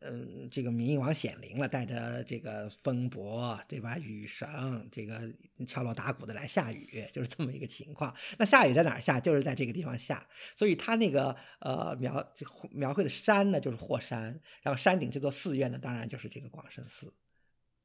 [0.00, 3.98] 嗯，这个明王显灵了，带着这个风伯，对吧？
[3.98, 4.48] 雨神，
[4.92, 5.20] 这个
[5.66, 8.14] 敲锣打鼓的来下雨，就是这么一个情况。
[8.38, 9.18] 那下雨在哪儿下？
[9.18, 10.24] 就是在这个地方下。
[10.54, 12.24] 所以他那个呃描
[12.70, 17.12] 描绘的山呢，就是霍山，然后山顶这座寺院呢，当然就是这个广胜寺。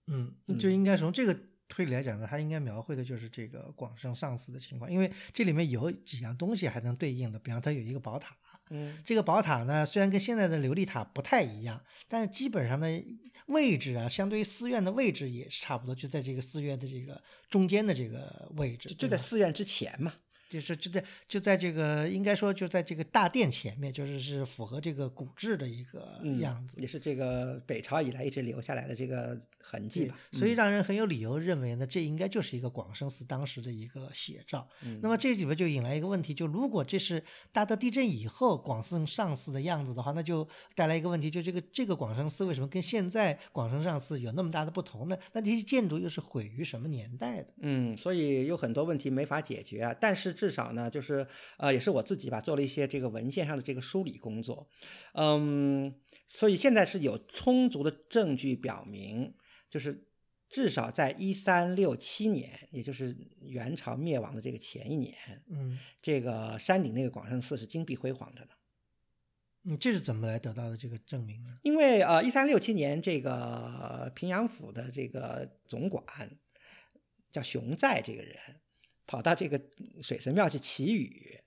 [0.07, 1.37] 嗯，就应该从这个
[1.67, 8.35] 推理来讲呢，它应该描绘的就是这个广胜上寺的情况，因为这里面有几样东西还能对应的，比方它有一个宝塔。
[8.69, 12.87] 嗯，这个宝塔呢，虽然跟现在的琉璃塔不太一样，但是基本上的
[13.47, 20.13] 位置啊，相对于寺院的位置也是差不多，就在这个寺院的这个中间的这个位置，就在寺院之前嘛。
[20.59, 30.19] 就是就在就在这个应该说就在这个大殿前面，就是是符合这个古制的一个样子，也是这个北朝以来一直留下来的这个痕迹吧。
[30.31, 34.67] 所以让人很有理由认为呢，这应该就是一个广生寺当时的一个写照。
[35.01, 45.17] 那么这里边就引来一个问题，就如果这是大德地震以后广生上寺的样子的话，那就带来一个问题，就这个这个广生寺为什么跟现在广生上寺有那么大的不同呢？
[45.31, 47.47] 那这些建筑又是毁于什么年代的？
[47.61, 49.95] 嗯，所以有很多问题没法解决啊。
[49.99, 51.25] 但是至少呢，就是
[51.58, 54.67] 呃，也是我自己吧，做了一些这个文献上的这个梳理工作，
[55.13, 55.95] 嗯，
[56.27, 59.34] 所以现在是有充足的证据表明，
[59.69, 60.06] 就是
[60.49, 65.15] 至少在一三六七年，也就是元朝灭亡的这个前一年，
[65.49, 68.49] 嗯，这个山顶那个广胜寺是金碧辉煌着的。
[69.62, 71.58] 你这是怎么来得到的这个证明呢？
[71.63, 76.03] 因为呃，一三六七年这个平阳府的这个总管
[77.32, 78.36] 叫熊在这个人。
[79.05, 79.61] 跑到这个
[80.01, 81.37] 水神庙去祈雨，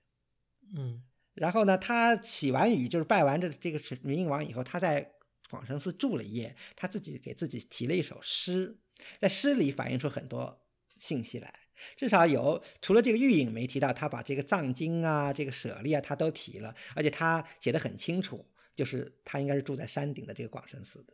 [0.75, 5.13] 嗯，然后呢，他祈完雨，就是拜完这这个明英王以后，他在
[5.49, 8.77] 广生寺住了一夜，他自己给自己提了一首诗，
[9.19, 10.63] 在诗里反映出很多
[10.97, 11.51] 信息来，
[11.95, 21.13] 至少有除了这个玉影没提到，他把这个藏经啊、这个舍利啊，他都提了，而且他写的很清楚，就是他应该是住在山顶的这个广生寺的，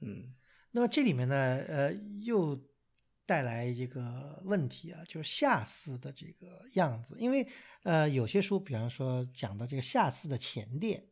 [0.00, 0.32] 嗯，
[0.70, 2.69] 那么这里面呢，呃，又。
[3.30, 7.46] 带来一个问题啊，就是下寺的这个样子，因为
[7.84, 11.06] 呃有些书，比方说讲的这个下寺的前殿，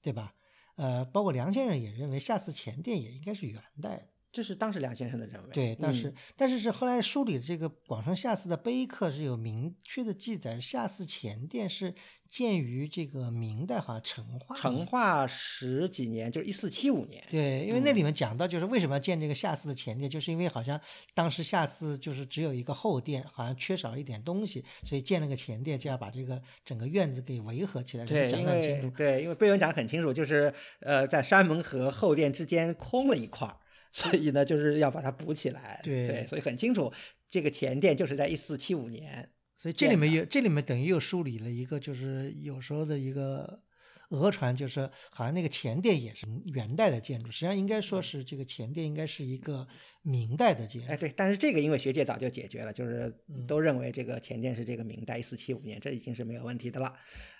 [0.00, 0.34] 对吧？
[0.74, 4.08] 呃，包括梁先生也认为下寺前殿也应该是元代的。
[4.32, 11.94] 这是当时梁先生的认为，对，但是但是是后来书里的这个广生下寺的碑刻是有明确的记载，下寺前殿是
[12.26, 17.22] 建于这个明代，好像成化成化十几年，就是一四七五年。
[17.30, 20.80] 对，因为那里面讲到就是为什么要建这个下寺的前殿，就是因为好像
[21.12, 28.06] 当时下寺就是只有一个后殿，好像缺少了一点东西，所以建了个前殿，就要把这个整个院子给围合起来。
[28.06, 33.58] 对，因为对，因为碑文讲得很清楚，就是呃，在山门和后殿之间空了一块儿。
[33.92, 35.80] 所以呢，就是要把它补起来。
[35.82, 36.92] 对，所以很清楚，
[37.28, 39.30] 这个前殿就是在一四七五年。
[39.56, 43.62] 所以这里面有，这里面等于又梳理了一个，就是有时候的一个
[44.08, 49.64] 讹传，就是好像那个前殿也是元代的建筑，实际上应该说是这个前殿应该是一个
[50.02, 50.88] 明代的建筑。
[50.88, 53.14] 哎，对，但是这个因为学界早就解决了，就是
[53.46, 56.92] 都认为这个前殿是这个明代一四七五年，这已经是没有问题的了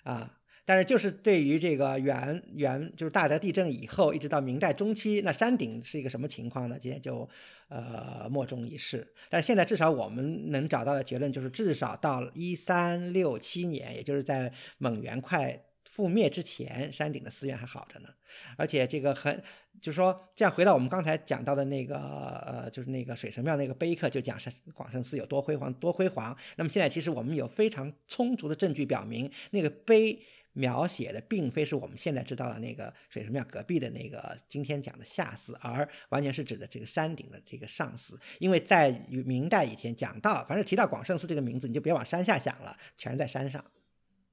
[0.03, 0.39] 啊。
[0.65, 6.77] 但是，就是对于这个元元，就是大德地震以后，一直到明代中期，那山顶是一个什么情况呢？
[6.79, 7.27] 今天就
[7.67, 9.05] 呃莫衷一是。
[9.29, 15.61] 但是现在至少我们能找到的结论就是，至少到一三六七年，也就是在蒙元快
[15.93, 18.07] 覆灭之前，山顶的寺院还好着呢。
[18.55, 19.43] 而且这个很，
[19.81, 26.33] 就是说，这样回到我们刚才讲到的那个呃，就是那个水神庙那个碑刻，就讲是广胜寺有多辉煌，多辉煌。
[26.55, 30.17] 那么现在其实我们有非常充足的证据表明，那个碑。
[30.53, 38.19] 描写的并非是我们现在知道的那个水神庙隔壁的那个今天讲的下寺，而完全是指的这个山顶的这个上寺。
[38.39, 43.65] 因为在明代以前讲到，凡是提到广胜寺这个名字，你就别往山下想了，全在山上。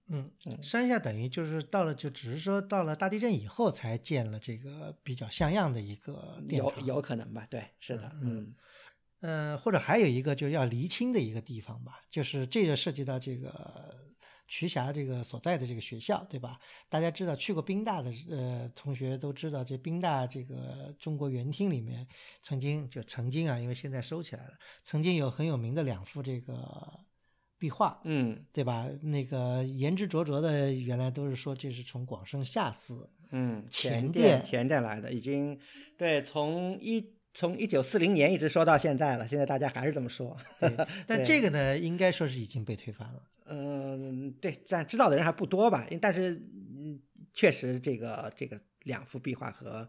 [0.09, 0.31] 嗯，
[0.63, 7.47] 山下等于就是到了，就只是说到了大地震以后才建了这个比较像样的一个殿堂，有有可能吧？
[7.49, 8.55] 对，是的，嗯，
[9.21, 14.10] 呃，或者还有一个就是要厘清的一个地方吧，就是这个涉及到这个。
[14.53, 16.59] 瞿霞这个所在的这个学校，对吧？
[16.89, 22.05] 大家知道去过宾大的呃同学都知道，这宾大这个中国园厅里面
[22.43, 26.59] 曾经就曾经啊，因为现在收起来了，曾经有很有名的两幅这个
[27.59, 28.89] 壁画，嗯，对吧？
[29.03, 35.57] 那个言之灼灼的，原来都是说这是从广胜下寺，嗯，前殿前殿来的，已经
[35.97, 40.37] 对，从一从一九四零年一直说到现在了，现在大家还是这么说。
[40.59, 40.69] 对，
[41.07, 43.23] 但这个呢，应该说是已经被推翻了。
[43.51, 45.87] 嗯，对，但知道的人还不多吧？
[46.01, 47.01] 但是，嗯，
[47.33, 49.89] 确实，这个这个两幅壁画和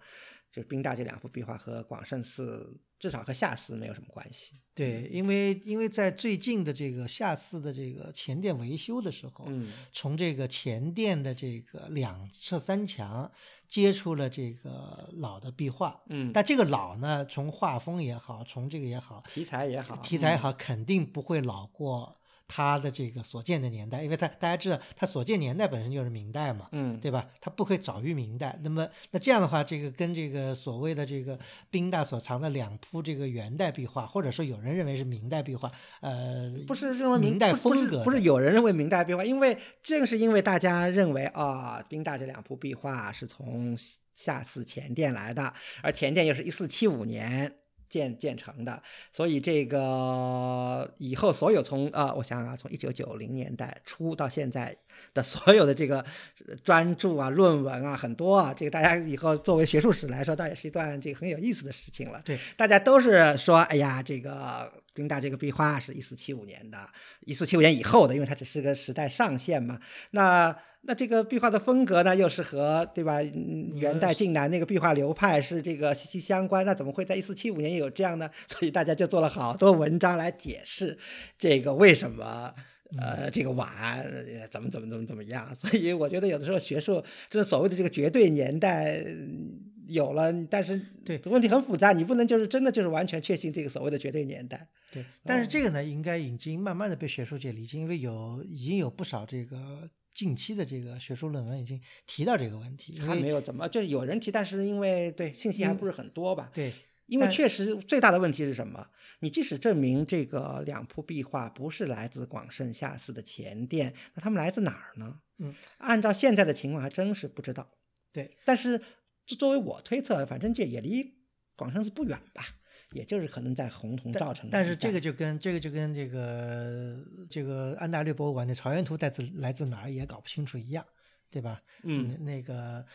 [0.51, 4.55] 就是宾大这两幅壁画和广胜寺，至少和下寺没有什么关系。
[4.73, 13.31] 对，因为因为在最近的这个下寺的这个前殿维修的时候，嗯从这个前殿的这个两侧三墙
[13.67, 22.17] 接触了这个老的壁画，嗯，但这个老呢，从画风也好，从这个也好，题材也好，嗯题材也好，肯定不会老过
[22.53, 27.25] 它的这个所建的年代，因为他大家知道，他所建年代本身就是明代嘛，嗯，对吧？
[27.39, 28.59] 他不会早于明代。
[28.61, 31.39] 那么那这样的话，这个跟这个所谓的这个
[31.69, 35.71] 宾大所藏的两幅这个元代壁画，或者说有人认为是明代壁画，
[36.01, 43.77] 呃，不是认为明代风格的不是有人认为明代壁画，因为正是因为大家认为啊，宾大这两幅壁画是从
[44.13, 47.60] 下寺前殿来的，而前殿又是一四七五年。
[47.91, 48.81] 建建成的，
[49.11, 54.73] 所以这个以后所有从啊，我想想啊，从一九九零年代初到现在
[55.13, 55.99] 的所有的这个
[56.47, 62.21] 呃专著啊、论文啊，很多啊，这个大家以后作为学术史来说，倒也是一段这个很有意思的事情了。
[62.23, 66.87] 对，大家都是说，哎呀，这个宾大这个壁画是一四七五年的，
[67.25, 69.77] 一四七五年以后的，因为它只是个时代上限嘛。
[70.11, 73.21] 那那这个壁画的风格呢，又是和对吧？
[73.21, 78.29] 嗯元代晋南那个壁画流派是这个息息相关，那怎么会在一四七五年有这样呢？
[78.47, 80.97] 所以大家就做了好多文章来解释
[81.37, 82.53] 这个为什么。
[82.99, 83.69] 呃，这个晚
[84.01, 85.47] 呃怎么怎么怎么怎么样？
[85.55, 94.67] 所以我觉得有的时候学术这所谓的这个绝对年代嗯有了，但是对问题很复杂，你不能就是真的就是完全确信这个所谓的绝对年代。
[94.91, 106.49] 对，但是这个呢，应该已经慢慢的被学术界理解，因为有已经有不少这个近期的这个学术论文已经提到这个问题，还没有怎么，就有人提，但是因为对信息还不是很多吧。
[106.53, 106.73] 对
[107.07, 108.87] 因为确实最大的问题是什么？
[109.19, 115.19] 你即使证明这个两幅壁画不是来自广胜夏寺的前殿，那他们来自哪儿呢？
[115.39, 117.69] 嗯，按照现在的情况，还真是不知道。
[118.13, 118.79] 对，但是
[119.25, 121.15] 作作为我推测，反正这也离
[121.57, 122.45] 广胜寺不远吧，
[122.91, 126.97] 也就是可能在红铜造成的但是这个就跟这个就跟这个
[127.29, 130.85] 这个安大略博物馆的草原图来自来自哪儿也搞不清楚一样，
[131.29, 131.61] 对吧？
[131.83, 132.85] 嗯那那个，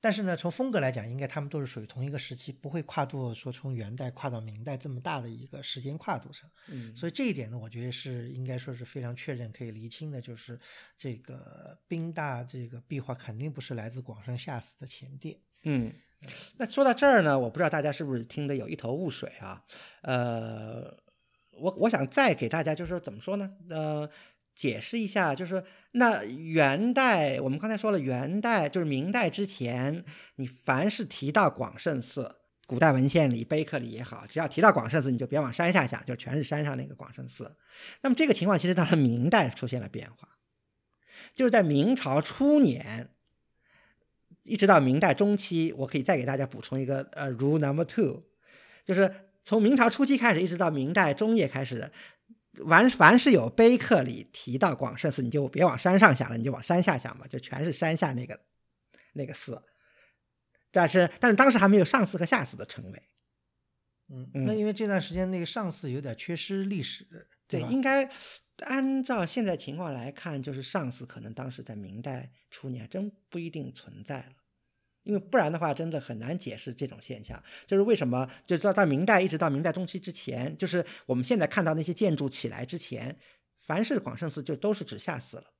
[0.00, 6.50] 但是呢，从风格来讲，应该他们都是属于同一个时期，不会跨度说从元代跨到明代这么大的一个时间跨度上。
[6.68, 10.58] 嗯所以这一点呢，我觉得是应该说是非常确认可以厘清的，就是
[10.98, 15.38] 这个宾大这个壁画肯定不是来自广胜夏寺的前殿。
[15.62, 15.90] 嗯，
[16.56, 19.62] 那说到这儿呢，我不知道大家是不是听得有一头雾水啊？
[20.02, 20.96] 呃，
[21.58, 23.52] 我我想再给大家就是怎么说呢？
[23.70, 24.08] 呃，
[24.54, 30.04] 解释一下，就是那元代，我们刚才说了，元代就是明代之前，
[30.36, 32.36] 你凡是提到广胜寺。
[32.66, 37.54] 古代文献里、碑刻里也好，只要提到广胜寺，你就别往山下想，就全是山上那个广胜寺。
[38.00, 40.38] 那么这个情况其实到了明代出现了变化，
[41.34, 43.10] 就是在明朝初年，
[44.44, 48.22] 一直到明代中期，我可以再给大家补充一个呃 rule number two，
[48.84, 51.90] 就是从明朝初期开始，一直到明代中叶开始，
[52.68, 58.38] 凡凡是有碑刻里提到广胜寺，你就别往山上想了，你就往山下想吧，就全是山下那个
[59.14, 59.62] 那个寺。
[60.70, 63.02] 但是但是当时还没有上寺和下寺的称谓，
[64.10, 67.06] 嗯，嗯那因为这段时间那个上寺有点缺失历史，
[67.46, 67.68] 对，吧？
[67.68, 68.10] 应该
[68.58, 74.32] 按照现在情况来看，就是上寺可能当时在明代初年还真不一定存在了。
[75.02, 77.42] 因为不然的话，真的很难解释这种现象。
[77.66, 83.18] 就是为什么，就到到明代，一直到明代中期之前，就是我们现在看到那些建筑起来之前，
[83.58, 85.52] 凡是广胜寺就都是指下寺了。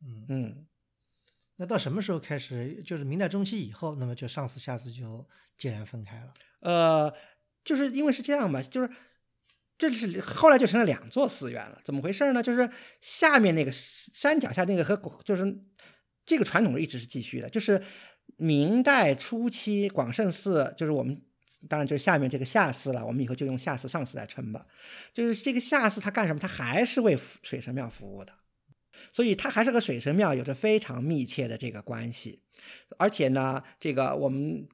[0.00, 0.66] 嗯，嗯，
[1.56, 2.82] 那到什么时候开始？
[2.82, 6.32] 就是明代中期以后，那么就上寺下寺就截然分开了。
[6.60, 7.14] 呃，
[7.62, 8.90] 就是因为是这样嘛，就是
[9.76, 11.80] 这是后来就成了两座寺院了。
[11.84, 12.42] 怎么回事呢？
[12.42, 12.68] 就是
[13.00, 15.58] 下面那个山脚下那个和就是
[16.24, 17.82] 这个传统一直是继续的，就是
[18.36, 21.22] 明代初期广胜寺，就是我们。
[21.66, 24.66] 当然，就是下面这个下寺了，我们以后就用下寺、上寺来称吧。
[25.14, 26.38] 就是这个下寺，它干什么？
[26.38, 28.34] 它还是为水神庙服务的，
[29.10, 32.42] 所以它还是和水神庙有着非常密切的这个关系。
[32.98, 34.68] 而且呢，这个我们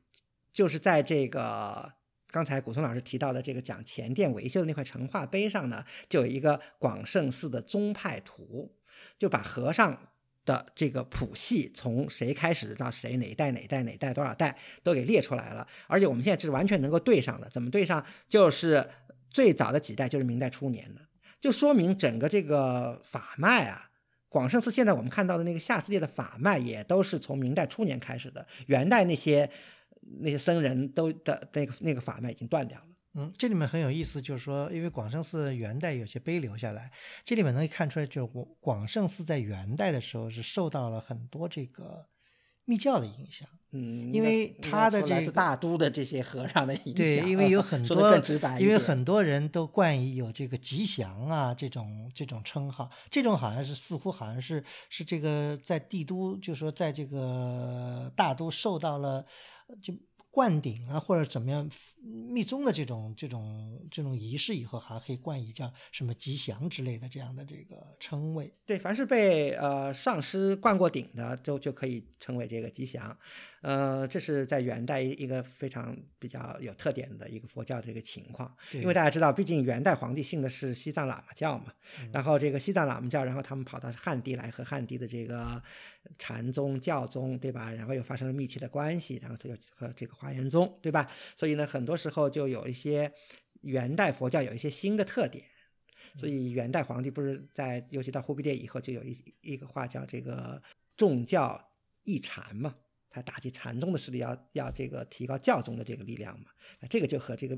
[0.53, 1.93] 就是在这个
[2.31, 8.75] 刚才古松老师提到的这个讲前殿维修的那块成化碑上呢，就有一个广胜寺的宗派图，
[9.19, 10.09] 就把和尚
[10.45, 17.49] 的这个谱系从谁开始到谁哪一代哪一代哪一代多少代都给列出来了，而且我们现在是完全能够对上的。
[17.51, 18.05] 怎么对上？
[18.29, 18.89] 就是
[19.29, 21.03] 最早的几代就是明代初年的，
[21.41, 23.91] 就说明整个这个法脉啊。
[24.29, 28.47] 广胜寺现在我们看到的那个下寺列的法脉，也都是从明代初年开始的。
[28.67, 29.51] 元代那些
[30.21, 32.87] 那些僧人都的那个那个法脉已经断掉了。
[33.15, 36.93] 嗯，这里面很有意思，就是说，因为广胜寺元代有些碑留下来，
[37.25, 42.07] 这里面能看出来，就是广广胜寺在元代的时候是受到了很多这个
[42.65, 43.49] 密教的影响。
[43.73, 48.17] 嗯，因为他的来这个自大都的这些和尚的影响，对，因为有很 多
[48.59, 59.25] 因为很多人都冠以有这个吉祥啊这种这种称号，这种好像是似乎好像是是这个在帝都，就是说在这个大都受到了
[59.60, 59.95] 呃就
[60.31, 61.69] 灌顶啊或者怎么样
[62.01, 68.55] 密宗的这种这种这种仪式以后，还可以冠以叫什么吉祥之类的这样的这个称谓。
[68.65, 73.17] 对，凡是被呃上师灌过顶的，就就可以称为这个吉祥。
[73.63, 78.57] 呃，这是在元代一一个非常比较有特点的一个佛教的一个情况。
[78.73, 81.73] 因为大家知道，毕竟元代皇帝信的是西藏喇嘛教嘛，
[82.13, 85.61] 然后这个西藏喇嘛教，然后他们跑到汉地来和汉地的这个
[86.19, 87.71] 禅宗、教宗，对吧？
[87.73, 91.11] 然后又发生了密切的关系，然后他又和这个华严宗，对吧？
[91.37, 93.13] 所以呢，很多时候就有一些
[93.63, 95.45] 元代佛教有一些新的特点。
[96.17, 100.61] 所以元代皇帝不是在，尤其到忽必烈以后，就有一一个话叫这个
[100.97, 101.73] 重教
[102.03, 102.75] 抑禅嘛，
[103.09, 106.47] 他打击禅宗的势力要，要这个提高教宗的这个力量嘛，
[106.81, 107.57] 那这个就和这个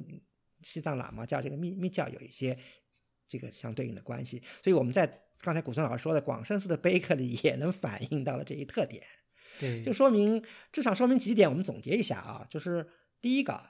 [0.60, 2.58] 西藏喇嘛教这个密密教有一些
[3.26, 4.42] 这个相对应的关系。
[4.62, 5.06] 所以我们在
[5.42, 9.02] 刚才古村老师说的广胜寺的碑刻里也能反映到了这一特点。
[9.58, 12.88] 对，就说明至少说明几点，我们总结一下啊，就是
[13.20, 13.60] 第一个，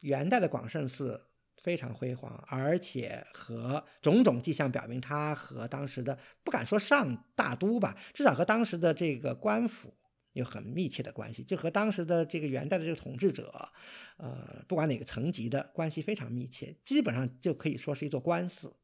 [0.00, 1.28] 元代的广胜寺
[1.62, 9.94] 非常辉煌，而且和种种迹象表明，它和当时的不敢说上大都吧，至少和当时的这个官府
[10.32, 13.52] 有很密切的关系，就和当时的这个元代的这个统治者，
[14.16, 18.74] 呃，不管哪个层级的关系非常密切，基本上就可以说是一座官寺。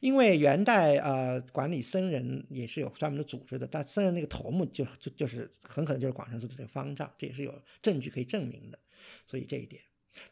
[0.00, 8.78] 因为元代呃管理僧人也是有专门的组织的，但僧人那个头目就就就是很可能就是广胜寺的这个方丈，这也是有证据可以证明的，
[9.26, 9.82] 所以这一点。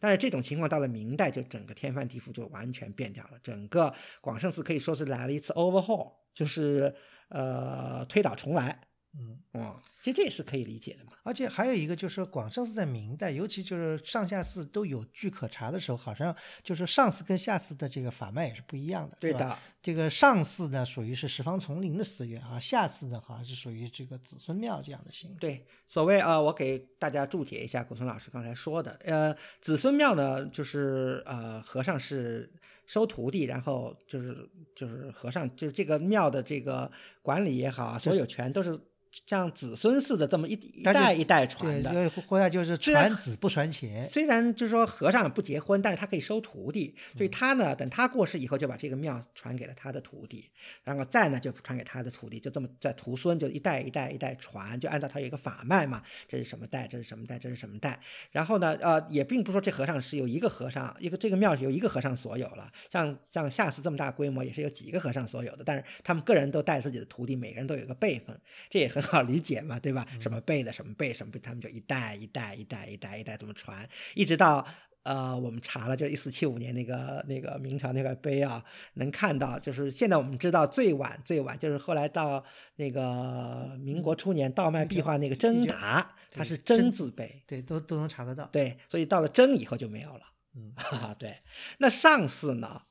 [0.01, 3.39] 但是这种情况到了明代，就整个天翻地覆，就完全变掉了。
[3.43, 6.93] 整个广胜寺可以说是来了一次 overhaul，就是
[7.29, 8.86] 呃推倒重来。
[9.19, 9.39] 嗯。
[9.53, 11.13] 哦，其实这也是可以理解的嘛。
[11.23, 19.17] 而且还有一个就是广胜寺在明代，尤其就是上下寺都有据可查的时候，好像就是上寺跟下寺的这个法脉也是不一样的。
[19.19, 25.37] 对的，这个上寺呢属于是十方丛林的寺院啊，下寺呢好像是属于这个子孙庙这样的形式。
[25.41, 32.53] 对，所谓呃，我给大家注解一下古村老师刚才说的，呃，子孙庙呢，就是呃，和尚是
[32.87, 36.91] 收徒弟，然后就是就是和尚就是这个庙的这个
[37.23, 38.79] 管理也好啊，所有权都是
[39.27, 42.11] 像子孙似的这么一一代一代传，的。
[42.27, 44.03] 后来就是传子不传钱。
[44.05, 50.51] 虽然就是说和尚不结婚，但是他可以收徒弟，所嗯以他呢，等他过世以后，就把这个庙传给了他的徒弟，
[50.85, 57.99] 然后再呢就传给他的徒弟，就这么在徒孙就一代一代一代传，就按照他有一个法脉嘛，这是什么代，这是什么代，这是什么代。
[58.31, 68.39] 然后呢，呃，也并不说这和尚是由一个和尚，一个这个庙是由一个和尚所有了，像像下寺这么大规模，也是有几个和尚所有的，但是他们个人都带自己的徒弟，每个人都有一个辈分，
[68.69, 70.07] 这也很好理解嘛，对吧？
[70.21, 74.67] 什么辈的，什么辈，什么辈，他们就一代一代一代一代一代这么传，一直到。
[75.07, 78.61] 呃，我们查了，就一四七五年那个那个明朝那个碑啊，
[78.95, 82.45] 能看到，就是现在我们知道最晚最晚就是后来到
[82.75, 88.47] 那个民国初年道脉壁画那个真达，它是真字碑，对，都都能查得到。
[88.47, 90.23] 对，所以到了真以后就没有了。
[90.57, 91.37] 嗯， 哈哈，对。
[91.79, 92.83] 那上寺呢？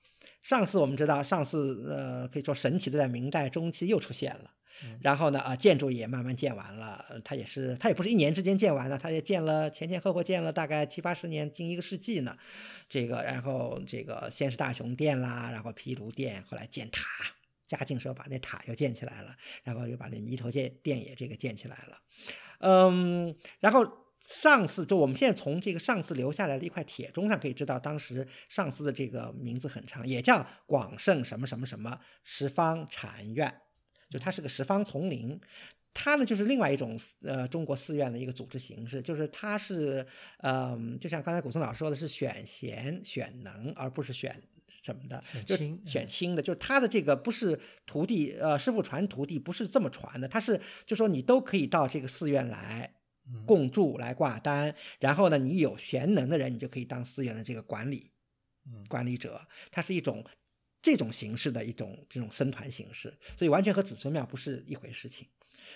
[0.41, 4.51] 上寺我们知道，上寺呃可以说神奇的在明代中期又出现了。
[5.01, 12.37] 然后呢，啊，建筑也慢慢建完了，呃它也是，它也不是一年之间建完的，它也建了前前后后建了大概七八十年，近一个世纪呢。
[12.89, 17.05] 这个，然后这个先是大雄殿啦，然后毗卢殿，后来建塔，
[17.67, 21.97] 嘉靖时候把那塔又建起来了，然后又把那弥陀殿殿也这个建起来了，
[22.59, 24.05] 嗯，然后。
[24.27, 33.53] 上寺就我们现在从这个上寺留下来的一块铁钟上可以知道，当时上寺的这个名字很长，也叫广胜什么什么什么十方禅院。
[34.15, 35.37] 就它是个十方丛林，
[35.93, 40.07] 它呢就是另外一种呃中国寺院的一个组织形式，就是它是
[40.37, 44.41] 嗯、就像刚才古松老师说的是选贤选能，而不是选
[44.81, 52.93] 什么的，就选亲选亲的，就是他的这个不是徒弟呃师傅传徒弟不是这么传的，他是就说你都可以到这个寺院来。
[53.27, 53.43] 嗯。
[53.43, 58.11] 共住来挂单，然后呢，你有贤能的人，你就可以当寺院的这个管理
[58.67, 58.85] 嗯。
[58.87, 59.41] 管理者，
[59.71, 60.23] 它是一种
[60.85, 65.27] 这种形式的一种这种僧团形式，所以完全和子孙庙不是一回事情。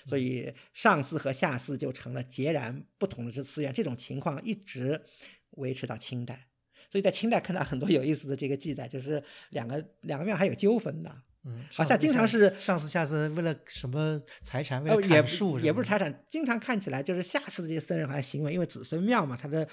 [0.05, 5.03] 所以上寺和下寺就成了截然不同的这寺院，这种情况一直
[5.51, 6.47] 维持到清代。
[6.91, 11.23] 所以在清代看到很多有意思的这个记载，就是两个两个庙还有纠纷的。
[11.45, 19.65] 嗯，好像经常是上司下次为了什么财产，为了砍树不也不是财产，经常看起来就是下次的这些僧人好像行为，因为子孙庙嘛，他的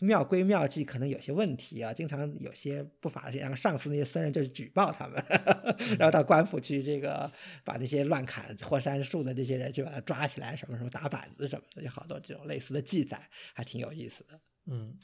[0.00, 5.24] 庙规庙纪可能有些问题啊，经常有些不法的事，然后上司那些僧人就举报他们，
[5.98, 7.30] 然后到官府去这个
[7.64, 13.18] 把那些乱砍霍山树的这些人去把他抓起来，什么什么打板子什么的，有好多这种类似的记载，
[13.54, 14.38] 还挺有意思的。
[14.66, 14.94] 嗯，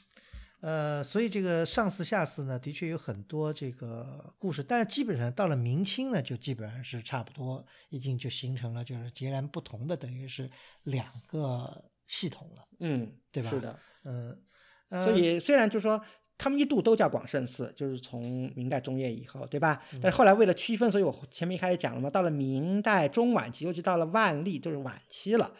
[0.63, 10.49] 呃，所以这个上巳下巳呢，的确有很多这个故事，但是基本上到了明清呢，就基本上是差不多，已经就形成了就是截然不同的，等于是
[10.83, 13.49] 两个系统了，嗯，对吧？
[13.49, 14.41] 是的，嗯，
[14.87, 16.01] 呃所以虽然就说
[16.37, 19.83] 他们一度都叫广胜寺，就是从明代中叶以后，对吧？
[20.01, 25.53] 但是后来为了区分，所以我前面一开始讲了嘛，到了明代中晚期，尤其到了万历，就是晚期了，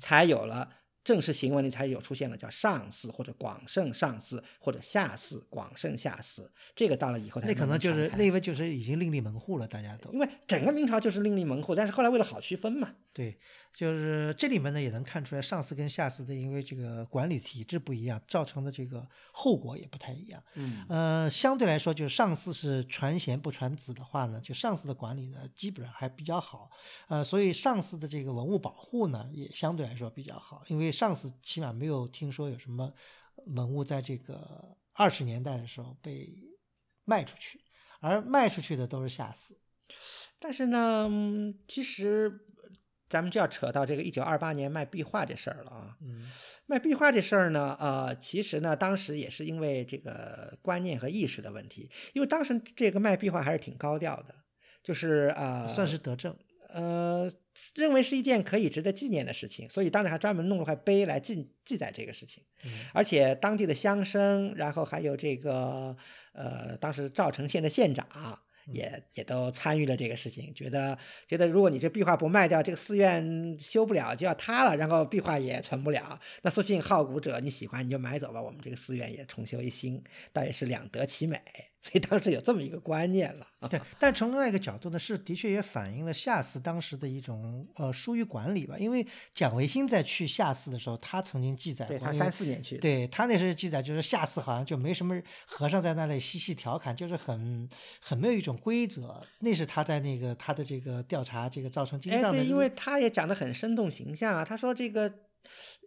[0.00, 0.68] 才有了。
[1.08, 13.36] 正式行文里才有出现了叫上司或者广胜上司或者下司广胜下司，这个到了以后才那可能就是那位就是已经另立门户了，大家都因为整个明朝就是另立门户，但是后来为了好区分嘛，对，
[13.74, 20.40] 就是这里面呢也能看出来上司跟下司的，因为这个管理体制不一样，造成的这个后果也不太一样。
[20.54, 26.70] 嗯呃，相对来说，就是上司是传贤不传子的话呢，就上司的管理呢，基本上还比较好。
[27.08, 32.94] 呃，所以上司的这个文物保护呢，也相对来说比较好，因为上司起码没有听说有什么
[33.46, 36.32] 文物在这个二十年代的时候被
[37.04, 37.60] 卖出去，
[37.98, 39.58] 而卖出去的都是下司。
[40.38, 42.46] 但是呢，嗯其实
[43.08, 45.96] 咱们就要扯到这个一九二八年卖壁画这事儿了啊。
[46.02, 46.30] 嗯
[46.66, 54.34] 卖壁画这事儿呢，呃，其实呢，当时也是因为这个观念和意识的问题，因为当时这个卖壁画还是挺高调的，
[54.82, 56.36] 就是呃，算是德政。
[56.70, 57.32] 呃，
[57.74, 62.44] 认为是一件可以值得纪念的事情，所以当时还专门弄了块碑来记记载这个事情。
[62.64, 65.96] 嗯而且当地的乡绅，然后还有这个
[66.32, 68.06] 呃，当时赵城县的县长。
[68.70, 70.96] 也也都参与了这个事情，觉得
[71.26, 76.18] 觉得如果你这壁画不卖掉，这个寺院修不了就要塌了，然后壁画也存不了。
[76.42, 80.02] 那索性好古者，你喜欢你就买走吧，我们这个寺院也重修一新，
[80.32, 81.40] 倒也是两得其美。
[81.80, 83.46] 所以当时有这么一个观念了。
[83.68, 88.76] 对，但从另外一个角度呢，是的确也反映了夏寺当时的一种呃疏于管理吧。
[88.78, 97.68] 因为蒋维新在去夏寺的时候，他曾经记载过，对他三四年去，对他那时候记载就是夏寺好像就没什么和尚在那里嬉戏调侃，就是很
[98.00, 99.20] 很没有一种规则。
[99.40, 104.44] 那是他在那个他的这个调查这个造成经哎，藏的，对，因为他也讲的很生动形象啊。
[104.44, 105.12] 他说这个，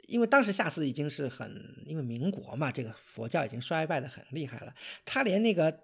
[0.07, 1.49] 因为当时下寺已经是很，
[1.85, 4.73] 因为民国嘛，这个佛教已经衰败的很厉害了，
[5.05, 5.79] 他连那个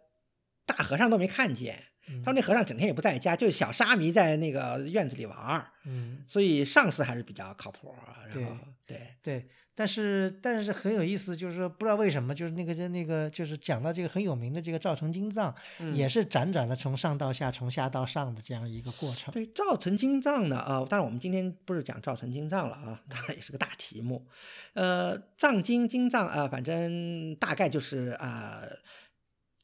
[0.65, 1.75] 大和尚都没看见。
[2.09, 8.23] 嗯他说那和尚整天也不在家，就是小沙弥在那个院子里玩儿，嗯所以上司还是比较靠谱啊。
[8.31, 9.49] 然后对，对，
[9.79, 19.31] 但是但是很有意思，就是说不知道为什么，就是那个就那个就是讲到这个很有名的这个赵成金藏，嗯也是辗转的从上到下，从下到上的这样一个过程。
[19.31, 24.25] 对赵成金藏呢，啊、当然我们今天不是讲赵成金藏了啊，当然也是个大题目。
[24.73, 28.63] 呃，藏经金藏啊、反正大概就是啊、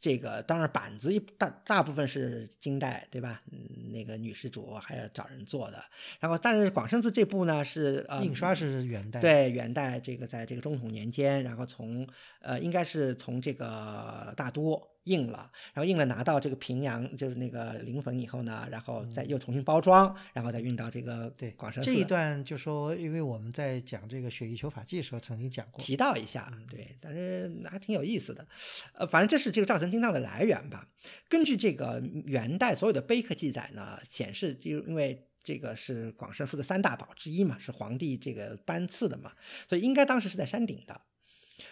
[0.04, 3.42] 这个当然板子一大大部分是金代对吧？
[3.54, 5.82] 嗯，那个女施主还要找人做的。
[6.20, 12.06] 然后，但是广生寺这部呢是呃印刷是元代，，对，元代这个在这个中统年间，然后从
[12.42, 21.90] 呃应该是从这个大都印了，然后印了拿到这个平阳，就是那个临汾以后呢，然后再又重新包装，然后再运到这个对广胜寺。
[21.90, 28.48] 这一段就说，因为我们在讲这个《雪域求法记》的时候曾经讲过，提到一下，对，但是还挺有意思的。
[28.94, 30.88] 呃，反正这是这个赵成金藏的来源吧。
[31.28, 39.34] 根据这个元代所有的碑刻记载呢，显示就因为这个是广胜寺的三大宝之一嘛，是皇帝这个颁赐的嘛，
[39.68, 41.02] 所以应该当时是在山顶的。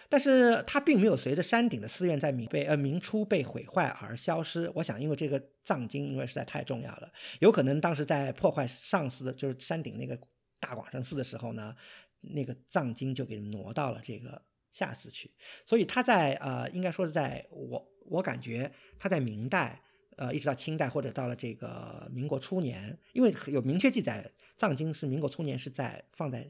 [0.08, 4.70] 但是它并没有随着山顶的寺院在明被呃明初被毁坏而消失。
[4.76, 10.18] 我想，因为这个藏经因为实在太重要了，有可能当时在破坏上寺的，就是山顶那个
[10.60, 11.74] 大广胜寺的时候呢，
[12.20, 15.32] 那个藏经就给挪到了这个下寺去。
[15.66, 19.82] 所以它在呃，应该说是在我我感觉它在明代
[20.16, 26.46] 呃一直到清代或者到了这个民国初年，因为有明确记载藏经是民国初年是在放在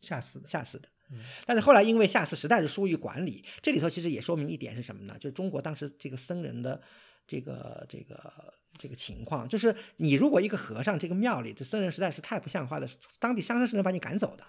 [0.00, 0.88] 下寺，下寺的。
[1.10, 5.16] 嗯但是后来因为下次实在是疏于管理，这里头其实也说明一点是什么呢？
[5.18, 6.80] 就是中国当时这个僧人的
[7.26, 8.32] 这个这个
[8.78, 12.88] 这个情况，就是你如果一个和尚这个庙里这僧人实在是太不像话了，
[13.18, 14.44] 当地乡绅是能把你赶走的。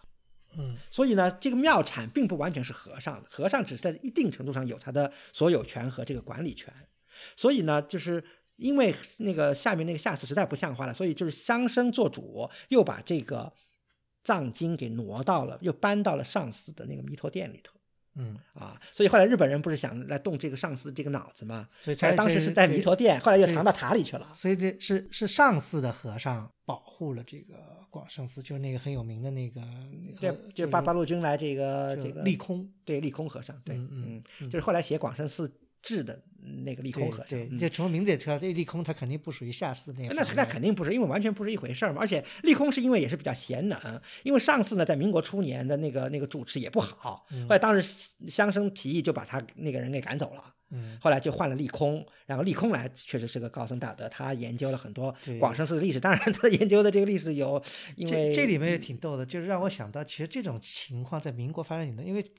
[0.58, 6.74] 嗯所以呢，这个庙产并不完全是和尚的，和尚只是在一定程度上有他的所有权和这个管理权。
[7.36, 8.24] 所以呢，就是
[8.56, 13.54] 因为那个下面那个下次实在不像话了，所以就是乡绅做主，又把这个
[14.28, 17.74] 藏经给挪到了，又搬到了上寺的那个弥陀殿里头。
[18.16, 21.70] 嗯，啊，所以后来日本人不是想来动这个上司这个脑子嘛？
[21.80, 24.30] 所以才当时是在弥陀殿，后来又藏到塔里去了。
[24.34, 27.54] 所以这是是上寺的和尚保护了这个
[27.90, 29.62] 广胜寺，就是那个很有名的那个，
[30.20, 35.50] 对，就是八八路军来这个这个利空，对利空和尚，对，嗯嗯，就是后来写广胜寺。
[35.82, 36.22] 志的
[36.64, 40.08] 那个利空和尚，对，这从名字也知道，这利空他肯定不属于下寺那。
[40.10, 42.00] 那那肯定不是，因为完全不是一回事儿嘛。
[42.02, 43.80] 而且利空是因为也是比较贤能，
[44.24, 50.54] 因为上次呢，在民国初年的那个那个主持也不好，后来当时乡绅提议就把他那个人给赶走了。
[50.70, 56.00] 嗯，后来就换了利空，然后利空来确实是个高僧大德，他研究了很多广胜寺的历史。
[56.00, 57.62] 当然，他研究的这个历史有，
[57.96, 62.32] 因为这里面也挺逗的，就是让我想到，其实这种情况在民国发生的，因为。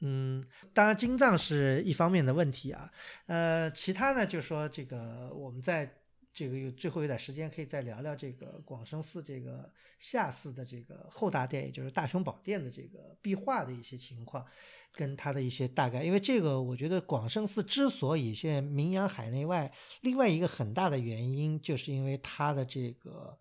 [0.00, 0.42] 嗯，
[0.72, 2.90] 当然金藏是一方面的问题啊，
[3.26, 5.98] 呃，其他呢，就是说这个我们在
[6.32, 14.44] 这个有最后有点时间，可以再聊聊这个广生寺这个下寺的这个后大殿，也就是大雄宝殿的这个壁画的一些情况，
[14.92, 16.02] 跟它的一些大概。
[16.02, 19.72] 因为这个，我觉得广生寺之所以现在名扬海内外，
[20.02, 23.38] 另外一个很大的原因，就是因为它的这个。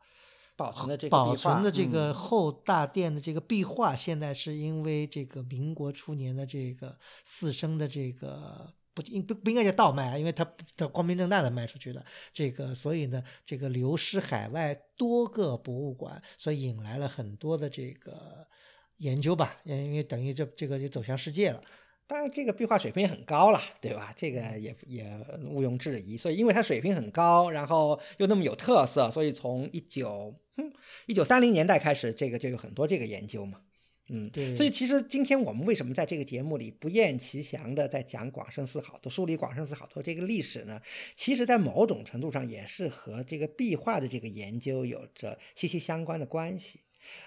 [0.56, 10.48] 保存的这个保存的这个后大殿的这个壁画，现在是因为这个民国初年的这个四生的这个不应不不应该叫倒卖啊，因为它
[10.78, 18.48] 它光明正大的卖出去的这个，所以呢，这个流失海外多个博物馆，所以引来了很多的这个
[18.98, 21.62] 研究吧，因为等于这这个就走向世界了。
[22.06, 24.14] 当然，这个壁画水平也很高了，对吧？
[24.16, 25.06] 这个也也
[25.46, 26.18] 毋庸置疑。
[26.18, 30.36] 所以，因为它水平很高，然后又那么有特色，所以从一九
[31.08, 33.62] 一九三零年代开始，这个就有很多这个研究嘛。
[34.10, 34.54] 嗯，对。
[34.54, 40.82] 所以，其实今天我们为什么在这个节目里不厌其详的在讲广胜寺好多、梳理广胜寺好多这个历史呢？
[41.16, 46.82] 其实，在某种程度上也是和这个壁画的这个研究有着息息相关的关系。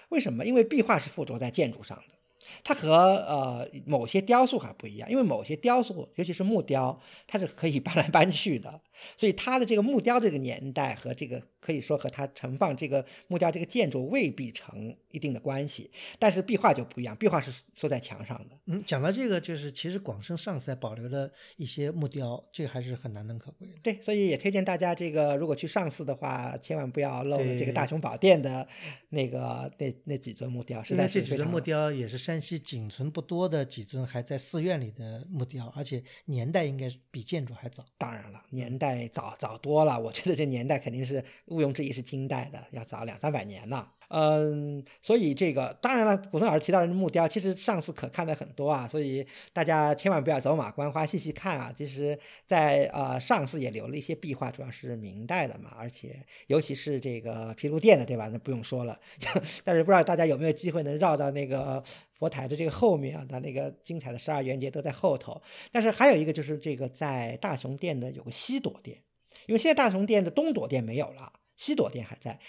[0.09, 0.45] 为什么？
[0.45, 2.16] 因为壁画是附着在建筑上的。
[2.63, 8.81] 它和呃某些雕塑还不一样，因为某些雕塑，尤其是木雕，它是可以搬来搬去的，
[9.17, 15.89] 所以它的这个木雕这个年代和这个可以说和它盛放这个木雕这个建筑未必成一定的关系。
[16.19, 18.57] 但是壁画就不一样，壁画是缩在墙上的。
[18.65, 23.73] 嗯，讲到这个，就是其实广生上次还保留了一些木雕，这个还是很难能可贵的。
[23.81, 28.67] 对，所以也推荐大家这个如果去上寺的话，千万不要漏了这个大雄宝殿的
[29.09, 37.83] 那个那那几尊木雕，实在是这几尊木雕也是山西仅存不多的几尊还在寺院里的木雕，而且年代应该比建筑还早。
[37.97, 43.87] 当然了，年代早早多了，我觉得这年代肯定是毋庸置疑是金代的，要早两三百年呢。
[44.09, 51.73] 嗯，所以这个当然了，古松老师提到的木雕，其实上次可看的很多啊，所以大家千万不要走马观花，细细看啊。
[51.75, 58.29] 其实，在呃上次也留了一些壁画，主要是明代的嘛，而且尤其是这个毗卢殿的，对吧？
[58.31, 58.97] 那不用说了。
[59.65, 61.83] 但是不知道大家有没有机会能绕到那个
[62.13, 63.25] 佛台的这个后面啊？
[63.27, 65.41] 它那个精彩的十二缘节都在后头。
[65.69, 69.03] 但是还有一个就是这个在大雄殿的有个西朵殿，
[69.47, 72.39] 因为现在大雄殿的东朵殿没有了，西朵殿还在。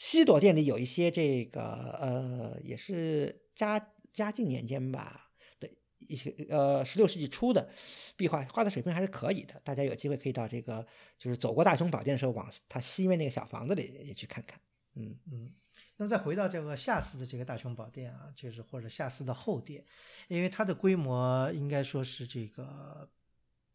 [0.00, 1.60] 西朵殿里有一些这个
[2.00, 3.78] 呃，也是嘉
[4.14, 5.30] 嘉靖年间吧
[5.60, 7.68] 的一些呃十六世纪初的
[8.16, 9.60] 壁画，画的水平还是可以的。
[9.62, 10.86] 大家有机会可以到这个
[11.18, 14.58] 就是走过大雄宝殿的时候，往它西面那个小房子里也去看看。
[14.94, 15.52] 嗯嗯。
[15.98, 19.84] 那么再回到这个下寺的这个大雄宝殿啊，就是或者下寺的后殿，
[20.28, 23.10] 因为它的规模应该说是这个。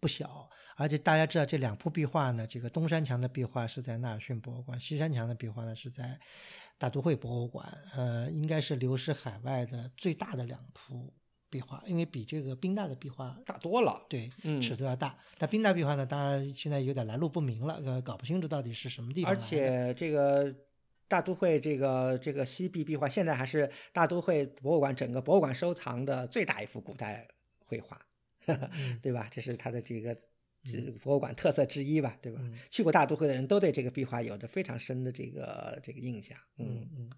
[0.06, 6.20] 不小，而且大家知道这两幅壁画呢，这个东山墙的壁画是在纳尔逊博物馆，西山墙的壁画呢是在
[6.78, 11.12] 大都会博物馆，呃，应该是流失海外的最大的两幅
[11.50, 15.18] 壁画，因为比这个宾大的壁画大多了，对，嗯，尺度要大。
[15.40, 19.32] 但宾大壁画呢，当然现在有点来路不明了，呃，搞不清楚到底是什么地方。
[19.32, 20.56] 而且这个
[21.08, 27.28] 大都会这个这个西壁壁画，现在还是大都会博物馆整个博物馆收藏的最大一幅古代
[27.58, 28.00] 绘画。
[29.02, 29.28] 对吧？
[29.32, 30.16] 这是它的这个
[31.02, 32.18] 博物馆特色之一吧？
[32.22, 32.42] 对吧？
[32.70, 36.38] 去过大都会的人都对这个壁画有着非常深的这个这个印象。
[36.58, 37.10] 嗯嗯。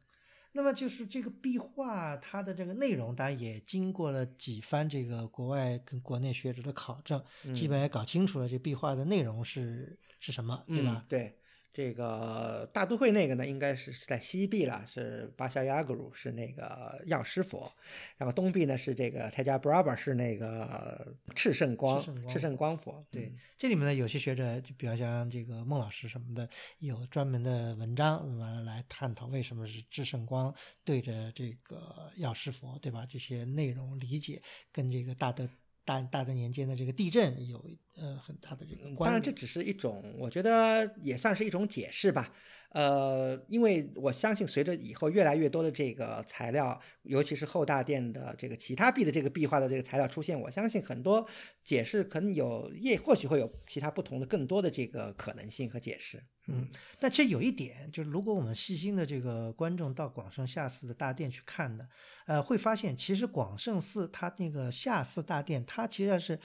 [0.53, 7.23] 那么就是这个壁画，它的这个内容，当然也经过了几番这个国外跟国内学者的考证，
[7.53, 11.05] 基本也搞清楚了这壁画的内容是是什么，对吧？
[11.07, 11.37] 对。
[11.77, 17.71] 这个大都会那个呢，应该是是在西壁了，是巴夏亚格鲁，是那个药师佛，
[18.17, 23.05] 然后东壁呢是这个泰加布拉巴，是那个赤圣光，赤圣光佛。
[23.11, 26.49] 对，这里面呢有些学者，就比如像这个孟老师什么的，
[26.79, 30.51] 有专门的文章完了来探讨为什么是赤圣光
[30.83, 33.05] 对着这个药师佛，对吧？
[33.07, 35.47] 这些内容理解跟这个大德。
[35.87, 37.65] 大大的年间的这个地震有
[37.95, 39.07] 呃很大的这个关。
[39.07, 42.33] 当然，这只是一种，我觉得也算是一种解释吧。
[42.71, 51.25] 呃，因为我相信随着以后越来越多的这个材料，尤其是后大殿的这个其他壁的这个壁画的这个材料出现，我相信很多
[51.63, 56.21] 解释可能有也或许会有其他不同的更多的这个可能性和解释。
[56.49, 56.67] 嗯，
[56.99, 61.87] 但其实有一点，就是如果我们细心的这个观众到广胜下寺的大殿去看的，
[62.25, 66.39] 呃，会发现其实广胜寺它那个下寺大殿，它其实是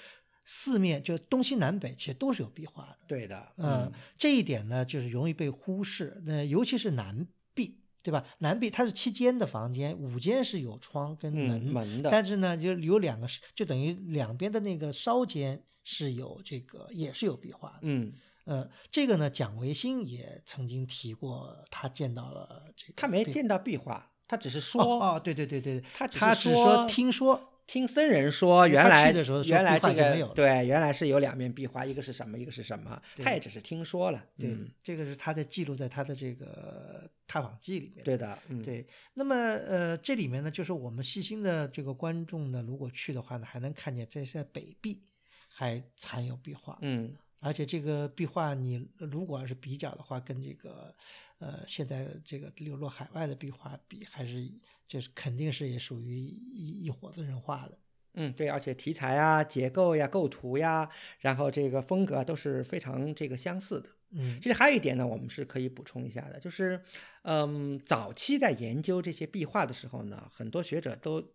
[0.44, 2.98] 四面就东西南北其实都是有壁画的。
[3.06, 6.20] 对的，嗯，这一点呢，就是容易被忽视。
[6.26, 7.24] 那尤其是南
[7.54, 8.26] 壁，对吧？
[8.38, 17.78] 南壁它是七间的房间，五间是有窗跟门门的，但是呢，就有两个，就等于两边的那个梢间是有这个，也是有壁画的。
[17.82, 18.12] 嗯。
[18.44, 29.12] 呃，这个呢，蒋维新也曾经提过，他见到了这个，他没见到壁画，他只是说，哦，对对对对，他他只说听说，听僧人说，原来
[29.44, 38.84] 原来这个对，原来是有两面壁画，一个是什么，一个是什么，他也只是听说了，对，这个是他在记录在他的这个探访记里面，对的，对。
[39.14, 45.04] 那么呃，这里面呢，就是我们细心的这个观众呢，如果去的话呢，还能看见这些北壁
[45.48, 47.14] 还残有壁画，嗯。
[47.42, 50.94] 而且这个壁画，你如果要是比较的话，跟这个，
[51.38, 54.48] 呃，现在这个流落海外的壁画比，还是
[54.86, 57.76] 就是肯定是也属于一一伙子人画的。
[58.14, 60.88] 嗯，对，而且题材啊、结构呀、构图呀，
[61.18, 63.90] 然后这个风格都是非常这个相似的。
[64.10, 66.80] 嗯，其实还有一点呢，我们是可以补充一下的，就是，
[67.22, 71.32] 嗯，早期在研究这些壁画的时候呢，很多学者都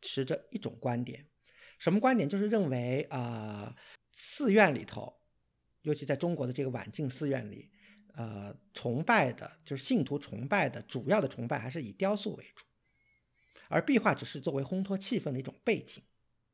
[0.00, 1.26] 持着一种观点，
[1.80, 2.28] 什么观点？
[2.28, 3.74] 就是认为啊，
[4.12, 5.17] 寺院里头。
[5.82, 7.70] 尤其在中国的这个晚晋寺院里，
[8.14, 12.64] 呃，崇拜的就是信徒崇拜的主要的崇拜还是以雕塑为主，
[13.68, 16.02] 而壁画只是作为烘托气氛的一种背景。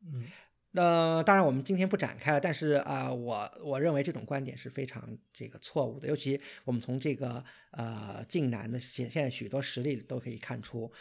[0.02, 0.26] 嗯，
[0.72, 6.06] 那当然我们今天不展开了，但是啊，我我认为这种观点是非常这个错误的。
[6.06, 10.92] 尤其我们从这个呃晋南的现现在许多实例都可以看出，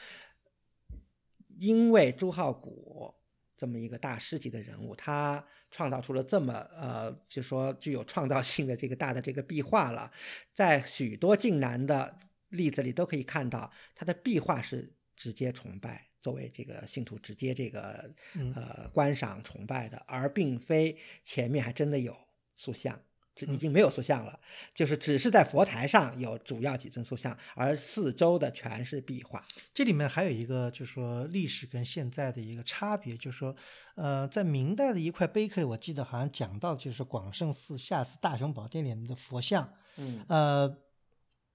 [1.60, 3.14] 因为朱浩古。
[3.56, 5.42] 这么一个大师级的人物，他
[5.74, 10.12] 创造出了这么呃，就说具有创造性的这个大的这个壁画了，
[10.54, 12.20] 在许多晋南的
[12.50, 18.08] 例子里都可以看到，他的壁画是直接崇拜，作为这个信徒直接这个
[18.54, 22.16] 呃观赏崇拜的，而并非前面还真的有
[22.56, 23.02] 塑像。
[23.36, 24.40] 这已经没有塑像了，
[24.74, 29.44] 就是只是在佛台上有主要几尊塑像，而四周的全是壁画。
[29.74, 33.56] 这里面还有一个，就是说历史跟现在的一个差别，就是说，
[33.96, 40.78] 呃，在明代的一块碑刻里，我记得好像讲到，就是广胜寺下寺大雄宝殿里面的佛像，嗯，呃。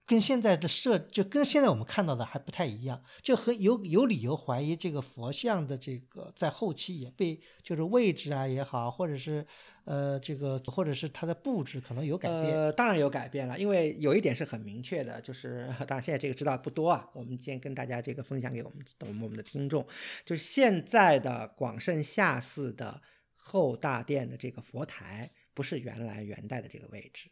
[0.08, 9.46] 跟现在的设就跟现在我们看到的还不太一样，就很有有理由怀疑这个佛像的这个在后期也被就是位置啊也好，或者是
[9.88, 12.54] 呃这个或者是它的布置可能有改变。
[12.54, 19.86] 呃，当然有改变了，因为有一点是很明确的，就是 当然现在这个知道不多啊，我们今天跟大家这个分享给我们我们我们的听众，
[20.26, 23.00] 就是现在的广胜下寺的
[23.34, 27.30] 后大殿的这个佛台不是原来元代的这个位置。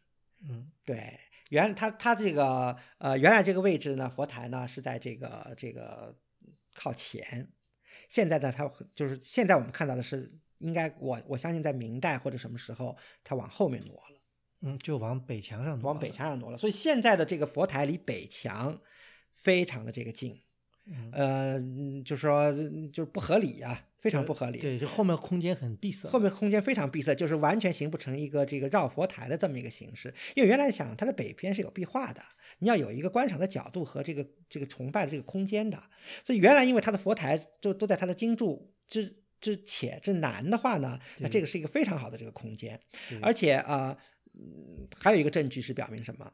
[0.49, 1.21] 嗯，对。
[1.51, 6.13] 原它它这个呃原来这个位置呢，佛台呢是在这个这个
[6.75, 7.49] 靠前，
[8.09, 14.21] 现在呢它就是现在我们看到的是应该我我相信在明代或者什么时候它往后面挪了，
[14.63, 18.81] 嗯，就往北墙上往北墙上挪了，所以现在的这个佛台离北墙
[19.33, 20.43] 非常的这个近。
[21.11, 21.61] 呃，
[22.05, 22.53] 就说
[22.93, 24.61] 就是不合理呀，非常不合理。
[24.61, 30.15] 对，就后面空间很闭塞，后面空间非常闭塞，就是完全形不成一个这个绕佛台的这么一个形式。
[30.37, 32.23] 因为原来想它的北边是有壁画的，
[32.61, 35.83] 你要有一个观赏的角度和这个这个崇拜的这个空间的。
[36.25, 42.79] 所以原来因为它的佛台就都在它的经柱之之且之难的话呢，那这个是一个非常好的这个空间。
[43.21, 43.97] 而且啊，
[44.99, 46.33] 还有一个证据是表明什么？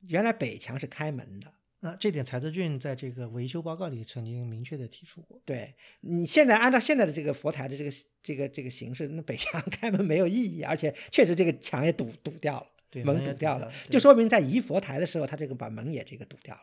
[0.00, 1.52] 原来北墙是开门的。
[1.82, 5.40] 那这点，柴泽俊在这个维修报告里曾经明确的提出过。
[5.46, 7.90] 对你现在按照现在的这个佛台的这个
[8.22, 16.62] 这个这个形式，那北墙 开门没有意义，而且确实这个墙也堵堵掉了，门堵掉了，就说明在移佛台的时候，他这个把门也这个堵掉了。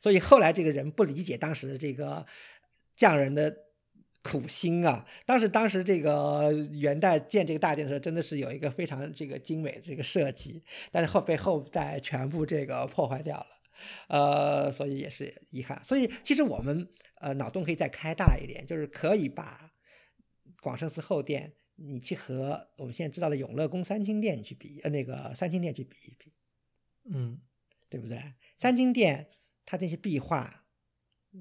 [0.00, 2.26] 所以后来这个人不理解当时的这个
[2.94, 3.50] 匠人的
[4.30, 5.06] 苦心啊。
[5.24, 10.62] 当时当时这个元代建这个大殿的时候，真的是有一个非常这个精美的这个设计，
[10.92, 13.46] 但是后被后代全部这个破坏掉了。
[14.08, 15.80] 呃，所以也是遗憾。
[15.82, 16.86] 所以其实我们
[17.20, 19.72] 呃脑洞可以再开大一点，就是可以把
[20.60, 26.32] 广胜寺后殿，你去和我们现在知道的永乐宫三清殿去比，呃，那个三清殿去比一比，
[27.10, 27.40] 嗯，
[27.88, 28.20] 对不对？
[28.58, 29.28] 三清殿
[29.64, 30.57] 它这些壁画，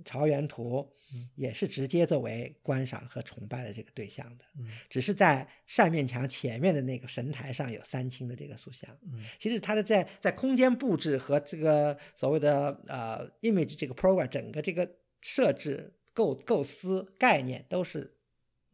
[0.04, 0.88] 朝元图
[1.36, 8.89] 也是直接作为观赏和崇拜的这个对象的，嗯只是在扇面墙前面的那个神台上有三清的这个塑像。
[9.04, 14.89] 嗯其实它的在在空间布置和这个所谓的呃 image 这个 program 整个这个
[15.22, 18.14] 设置构构思概念都是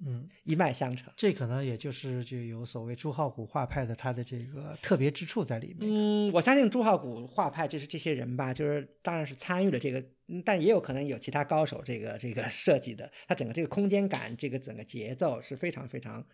[0.06, 1.14] 嗯，一脉相承。
[1.16, 5.80] 这可能也就是就有所谓朱浩古画派的它的这个特别之处在里面。
[5.82, 10.12] 嗯，我相信朱浩古画派就是这些人吧，就是当然是参与了这个，嗯
[10.46, 16.26] 但也有可能有其他高手这个这个设计的，它整个这个空间感，这个整个节奏是非常非常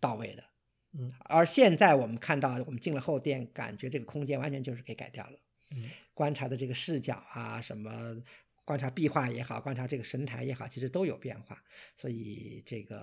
[0.00, 0.44] 到位的。
[0.98, 5.38] 嗯，而现在我们看到，我们进了后殿，感觉这个空间完全就是给改掉了。
[5.70, 8.16] 嗯观察的这个视角啊，什么
[8.66, 11.62] 观察壁画也好，观察这个神台也好，其实都有变化。
[11.96, 12.98] 所以这个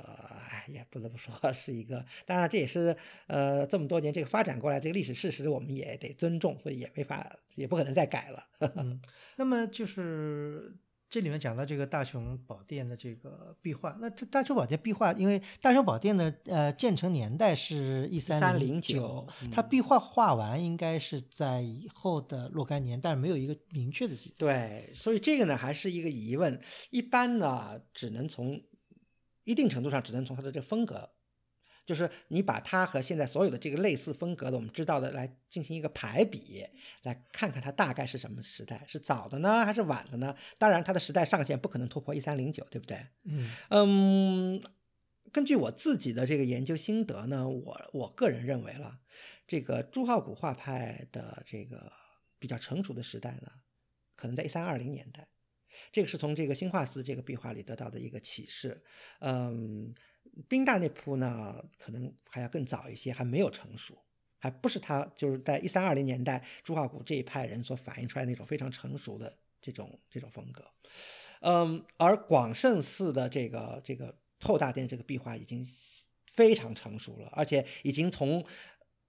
[0.49, 2.95] 哎，也不得不说 是一个，当然这也是
[3.27, 8.45] 呃这么多年这个发展过来这个历史事实，我们也得尊重，所以也没法也不可能再改了。
[8.75, 9.01] 嗯，
[9.37, 10.75] 那么就是
[11.13, 24.35] 这里面讲到这个大雄宝殿的这个壁画，那这大雄宝殿壁画，因为大雄宝殿的呃建成年代是一三零九1309，它壁画画完应该是在以后的若干年，但是没有一个明确的记载。
[24.39, 26.59] 对，所以这个呢还是一个疑问。
[26.89, 28.59] 一般呢，只能从
[29.43, 31.11] 一定程度上只能从它的这个风格，
[31.85, 36.65] 就是你把它和现在所有的这个类似风格的我们知道的来进行一个排比，
[37.03, 40.35] 来看看它大概是什么时代，是早的呢还是晚的呢？
[40.57, 43.05] 当然，它的时代上限不可能突破一三零九，对不对？
[43.23, 44.63] 嗯嗯，
[45.31, 48.99] 根据我自己的这个研究心得呢，我我个人认为了，
[49.45, 51.91] 这个朱浩古画派的这个
[52.39, 53.51] 比较成熟的时代呢，
[54.15, 55.27] 可能在一三二零年代，
[55.91, 58.83] 这个是从这个新画寺这个壁画里得到的一个启示。
[59.19, 59.93] 嗯，
[60.47, 63.97] 宾大那铺呢，可能还要更早一些，还没有成熟。
[64.39, 70.65] 还不是他，就是在一三二零年代朱化谷这一派人所反映出来那种非常成熟的这种这种风格。
[71.39, 75.65] 嗯，而广胜寺的这个这个后大殿这个壁画已经
[76.27, 78.45] 非常成熟了，而且已经从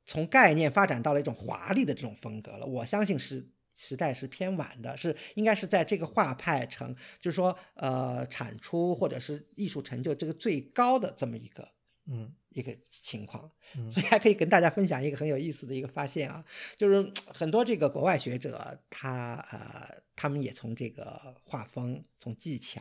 [0.05, 2.65] 从概念发展到了一种华丽的这种风格了。
[2.65, 11.69] 我相信是时代是偏晚的，是应该是在这个画派成，就是说呃产出或者是艺术成就这个最高的这么一个
[12.07, 13.51] 嗯一个情况。
[13.77, 16.45] 嗯所以还可以跟大家分享一个很有意思的一个发现啊，
[16.77, 22.81] 就是 很多这个国外学者他呃他们也从这个画风、从技巧、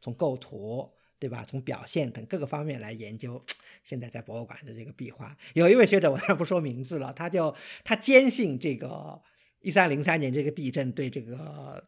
[0.00, 0.92] 从构图。
[1.22, 1.44] 对吧？
[1.48, 3.40] 从表现等各个方面来研究
[3.84, 5.36] 现在在博物馆的这个壁画。
[5.54, 7.54] 有一位学者，我当然不说名字了，他就
[7.84, 9.22] 他坚信这个
[9.62, 11.82] 一三零三年这个地震对这个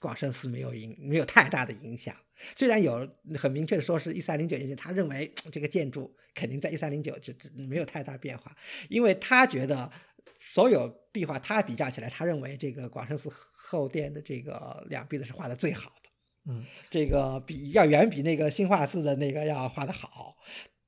[0.00, 2.14] 广胜寺没有影没有太大的影响。
[2.56, 3.08] 虽然有
[3.38, 8.54] 很明确的说是一三零九年，他认为这个建筑肯定在一三零九就没有太大变化，
[8.88, 9.90] 因为他觉得
[10.34, 16.10] 所有壁画他比较起来，他认为这个广胜寺后殿的这个两壁的是画的最好的。
[16.44, 20.34] 嗯这个比要远比那个新化寺的那个要画的好，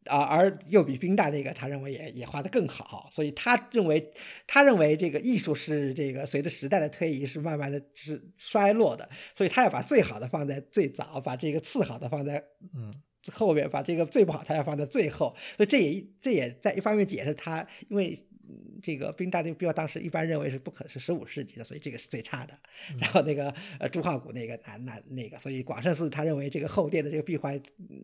[0.06, 4.12] 啊，而又比宾大那个他认为也也画得更好，所以他认为
[4.46, 12.42] 他认为这个艺术是这个随着时代的推移是慢慢的是衰落的，所以他要把最好的放在最早，把这个次好的放在
[12.74, 12.92] 嗯
[13.32, 18.33] 后面，把这个最不好他要放在最后，所以这也这也在一方面解释他，因为嗯
[18.82, 22.58] 这个冰大的壁画当时一般认为是不可是十五世纪的，所以这个是最差的。
[23.00, 27.52] 然后那个呃朱浩古那个南南那个，所以广胜寺他认为这个后殿的这个壁画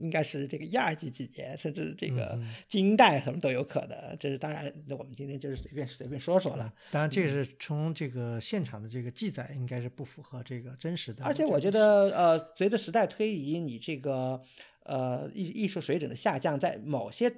[0.01, 4.16] 应该是这个一二纪几年，甚至这个金代什么都有可能。
[4.18, 6.72] 这是当然，我们今天就是随便随便说说了。
[6.91, 11.24] 当然，这个是从这个现场的这个记载，应该是不符合这个真实的。
[11.24, 14.41] 而且我觉，得，呃，随着时代推移，你这个
[14.84, 17.30] 呃艺艺术水准的下降，在某些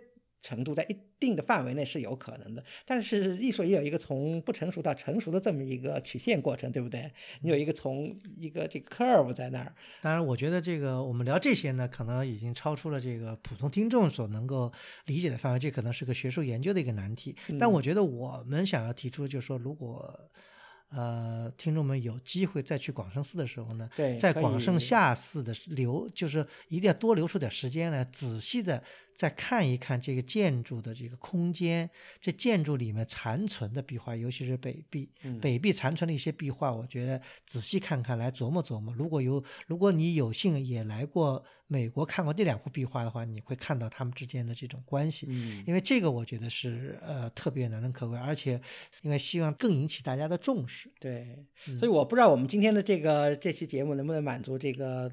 [0.42, 2.62] 程度，在一定的范围内是有可能的。
[2.84, 7.10] 但是艺术也有一个从不成熟到成熟的这么一个曲线过程，对不对？
[7.40, 14.72] 你有一个从一个这个 curve 在那儿，当然，我觉得这个我们聊这些呢，可能已经超出了这个普通听众所能够
[15.06, 17.34] 理解的范围，这可能是个学术研究的一个难题。
[17.58, 20.30] 但嗯我觉得我们想要提出，就是说，如果
[20.90, 23.88] 呃听众们有机会再去广胜寺的时候呢，
[24.18, 28.82] 在广胜下寺的留，就是一定要多留出点时间来，仔细的
[29.14, 31.88] 再看一看这个建筑的这个空间，
[32.20, 38.94] 这建筑里面残存的壁画，尤其是北壁，嗯北壁残存的一些壁画，我觉得仔细看看，来琢磨琢磨。
[38.94, 45.26] 如果有，如果你有幸也来过美国看过这两幅壁画的话，你会看到他们之间的这种关系。
[45.30, 48.60] 嗯因为这个我觉得是呃特别难能可贵，而且
[49.02, 50.90] 因为希望更引起大家的重视。
[51.00, 55.10] 对，嗯所以我不知道我们今天的这个这期节目能不能满足这个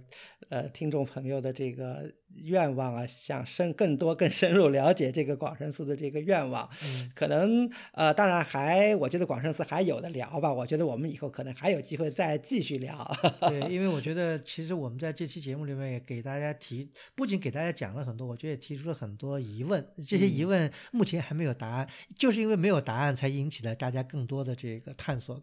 [0.47, 10.53] 呃听众朋友的这个愿望啊，想深更多、更深入了解这个广胜寺的这个愿望，嗯可能呃，当然还我觉得广胜寺还有的聊吧。
[10.53, 12.95] 我觉得我们以后可能还有机会再继续聊。
[13.41, 19.85] 对， 因为我觉得其实我们在这期节目里面也给大家提，不仅给大家讲了很多，我觉得也提出了很多疑问。
[20.07, 25.41] 这些疑问目前还没有答案，就是因为没有答案，才引起了大家更多的这个探索。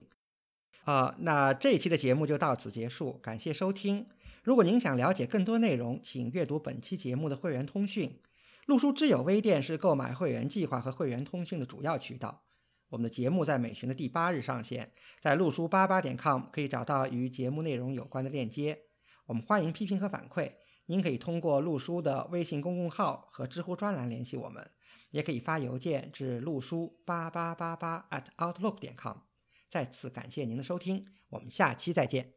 [0.84, 4.06] 啊、那这一期的节目就到此结束，感谢收听。
[4.46, 8.20] 如果您想了解更多内容，请阅读本期节目的会员通讯。
[8.66, 12.44] 陆书知友微店是购买会员计划和会员通讯的主要渠道。
[12.90, 18.78] 我们的节目在每旬的第八日上线，在陆书八八点 com 可以找到与节目内容有关的链接。
[19.26, 20.52] 我们欢迎批评和反馈，
[20.86, 24.70] 您可以通过陆书的微信公共号和知乎专栏联系我们，
[25.10, 29.16] 也可以发邮件至陆书八八八八 at outlook 点 com。
[29.68, 32.35] 再次感谢您的收听，我们下期再见。